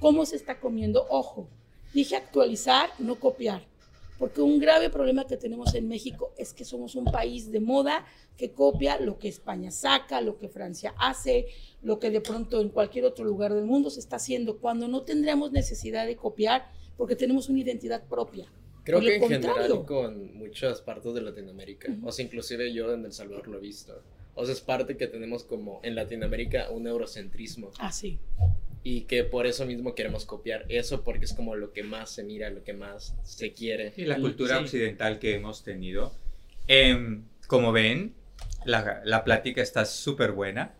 ¿Cómo 0.00 0.26
se 0.26 0.34
está 0.34 0.58
comiendo? 0.58 1.06
Ojo, 1.10 1.48
dije 1.94 2.16
actualizar, 2.16 2.90
no 2.98 3.20
copiar. 3.20 3.68
Porque 4.18 4.40
un 4.40 4.58
grave 4.58 4.90
problema 4.90 5.28
que 5.28 5.36
tenemos 5.36 5.76
en 5.76 5.86
México 5.86 6.32
es 6.36 6.52
que 6.52 6.64
somos 6.64 6.96
un 6.96 7.04
país 7.04 7.52
de 7.52 7.60
moda 7.60 8.04
que 8.36 8.50
copia 8.50 8.98
lo 8.98 9.20
que 9.20 9.28
España 9.28 9.70
saca, 9.70 10.20
lo 10.22 10.38
que 10.38 10.48
Francia 10.48 10.92
hace, 10.98 11.46
lo 11.80 12.00
que 12.00 12.10
de 12.10 12.20
pronto 12.20 12.60
en 12.60 12.70
cualquier 12.70 13.04
otro 13.04 13.24
lugar 13.24 13.54
del 13.54 13.64
mundo 13.64 13.90
se 13.90 14.00
está 14.00 14.16
haciendo, 14.16 14.58
cuando 14.58 14.88
no 14.88 15.02
tendríamos 15.02 15.52
necesidad 15.52 16.04
de 16.04 16.16
copiar 16.16 16.68
porque 16.96 17.14
tenemos 17.14 17.48
una 17.48 17.60
identidad 17.60 18.08
propia. 18.08 18.50
Creo 18.88 19.00
que 19.00 19.16
en 19.16 19.28
general 19.28 19.84
con 19.84 20.34
muchas 20.38 20.80
partes 20.80 21.12
de 21.12 21.20
Latinoamérica, 21.20 21.94
o 22.02 22.10
sea, 22.10 22.24
inclusive 22.24 22.72
yo 22.72 22.90
en 22.94 23.04
El 23.04 23.12
Salvador 23.12 23.46
lo 23.46 23.58
he 23.58 23.60
visto. 23.60 24.02
O 24.34 24.46
sea, 24.46 24.54
es 24.54 24.62
parte 24.62 24.96
que 24.96 25.06
tenemos 25.06 25.44
como 25.44 25.80
en 25.82 25.94
Latinoamérica 25.94 26.70
un 26.70 26.86
eurocentrismo. 26.86 27.70
Ah, 27.78 27.92
sí. 27.92 28.18
Y 28.82 29.02
que 29.02 29.24
por 29.24 29.46
eso 29.46 29.66
mismo 29.66 29.94
queremos 29.94 30.24
copiar 30.24 30.64
eso, 30.70 31.04
porque 31.04 31.26
es 31.26 31.34
como 31.34 31.54
lo 31.54 31.74
que 31.74 31.82
más 31.82 32.08
se 32.08 32.24
mira, 32.24 32.48
lo 32.48 32.64
que 32.64 32.72
más 32.72 33.14
se 33.24 33.52
quiere. 33.52 33.92
Y 33.94 34.06
la 34.06 34.16
cultura 34.16 34.58
occidental 34.58 35.18
que 35.18 35.34
hemos 35.34 35.64
tenido. 35.64 36.14
Em, 36.66 37.24
como 37.46 37.72
ven, 37.72 38.14
la, 38.64 39.02
la 39.04 39.22
plática 39.22 39.60
está 39.60 39.84
súper 39.84 40.32
buena, 40.32 40.72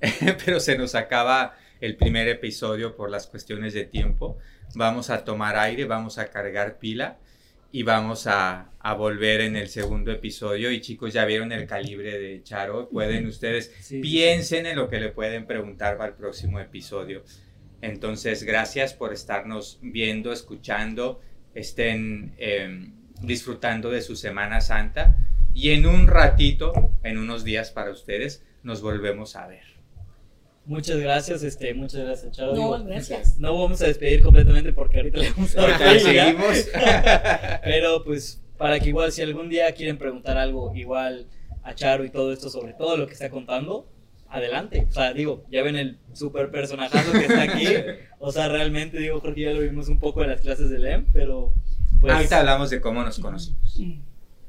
pero 0.44 0.60
se 0.60 0.78
nos 0.78 0.94
acaba 0.94 1.58
el 1.80 1.96
primer 1.96 2.28
episodio 2.28 2.94
por 2.94 3.10
las 3.10 3.26
cuestiones 3.26 3.74
de 3.74 3.86
tiempo. 3.86 4.38
Vamos 4.76 5.10
a 5.10 5.24
tomar 5.24 5.56
aire, 5.56 5.84
vamos 5.84 6.18
a 6.18 6.28
cargar 6.30 6.78
pila 6.78 7.18
y 7.76 7.82
vamos 7.82 8.26
a, 8.26 8.70
a, 8.78 8.94
volver 8.94 9.42
en 9.42 9.54
el 9.54 9.68
segundo 9.68 10.10
episodio. 10.10 10.70
Y 10.70 10.80
chicos, 10.80 11.12
ya 11.12 11.26
vieron 11.26 11.52
el 11.52 11.66
calibre 11.66 12.18
de 12.18 12.42
Charo. 12.42 12.88
Pueden 12.88 13.26
ustedes, 13.26 13.70
piensen 14.00 14.64
en 14.64 14.76
lo 14.76 14.88
que 14.88 14.98
le 14.98 15.10
pueden 15.10 15.46
preguntar 15.46 15.98
para 15.98 16.08
el 16.08 16.16
próximo 16.16 16.58
episodio. 16.58 17.22
Entonces, 17.82 18.44
gracias 18.44 18.94
por 18.94 19.12
estarnos 19.12 19.78
viendo, 19.82 20.32
escuchando, 20.32 21.20
estén 21.54 22.32
em, 22.38 22.94
disfrutando 23.20 23.90
de 23.90 24.00
su 24.00 24.16
Semana 24.16 24.62
Santa. 24.62 25.14
Y 25.52 25.72
en 25.72 25.84
un 25.84 26.06
ratito, 26.06 26.72
en 27.02 27.18
unos 27.18 27.44
días 27.44 27.72
para 27.72 27.90
ustedes, 27.90 28.42
nos 28.62 28.80
volvemos 28.80 29.36
a 29.36 29.48
ver. 29.48 29.75
Muchas 30.66 30.98
gracias, 30.98 31.44
este, 31.44 31.72
muchas 31.74 32.00
gracias, 32.00 32.32
Charo. 32.32 32.54
No, 32.54 32.84
gracias. 32.84 33.38
No 33.38 33.56
vamos 33.56 33.80
a 33.82 33.86
despedir 33.86 34.20
completamente 34.20 34.72
porque 34.72 34.96
ahorita 34.96 35.18
le 35.18 35.30
vamos 35.30 35.56
a 35.56 35.60
ahorita 35.60 35.98
seguimos. 36.00 36.68
Pero 37.64 38.02
pues 38.02 38.42
para 38.58 38.80
que 38.80 38.88
igual 38.88 39.12
si 39.12 39.22
algún 39.22 39.48
día 39.48 39.72
quieren 39.72 39.96
preguntar 39.96 40.36
algo 40.36 40.74
igual 40.74 41.28
a 41.62 41.74
Charo 41.74 42.04
y 42.04 42.10
todo 42.10 42.32
esto 42.32 42.50
sobre 42.50 42.72
todo 42.72 42.96
lo 42.96 43.06
que 43.06 43.12
está 43.12 43.30
contando, 43.30 43.88
adelante. 44.28 44.86
O 44.88 44.92
sea, 44.92 45.12
digo, 45.12 45.44
ya 45.52 45.62
ven 45.62 45.76
el 45.76 45.98
super 46.12 46.50
personajazo 46.50 47.12
que 47.12 47.26
está 47.26 47.42
aquí. 47.42 47.66
O 48.18 48.32
sea, 48.32 48.48
realmente 48.48 48.98
digo, 48.98 49.20
Jorge, 49.20 49.42
ya 49.42 49.52
lo 49.52 49.60
vimos 49.60 49.88
un 49.88 50.00
poco 50.00 50.24
en 50.24 50.30
las 50.30 50.40
clases 50.40 50.68
de 50.68 50.80
LEM, 50.80 51.06
pero 51.12 51.52
pues... 52.00 52.12
Ahorita 52.12 52.40
hablamos 52.40 52.70
de 52.70 52.80
cómo 52.80 53.04
nos 53.04 53.20
conocimos. 53.20 53.80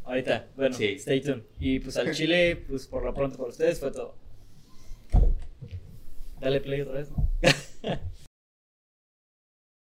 Ahorita, 0.03 0.47
bueno, 0.55 0.75
stay 0.75 1.21
tuned. 1.21 1.43
Y 1.59 1.79
pues 1.79 1.95
al 1.97 2.11
Chile, 2.11 2.63
pues 2.67 2.87
por 2.87 3.03
lo 3.03 3.13
pronto 3.13 3.37
para 3.37 3.49
ustedes 3.49 3.79
fue 3.79 3.91
todo. 3.91 4.15
Dale 6.39 6.61
play 6.61 6.81
otra 6.81 6.95
vez. 6.95 7.11
¿no? 7.11 7.29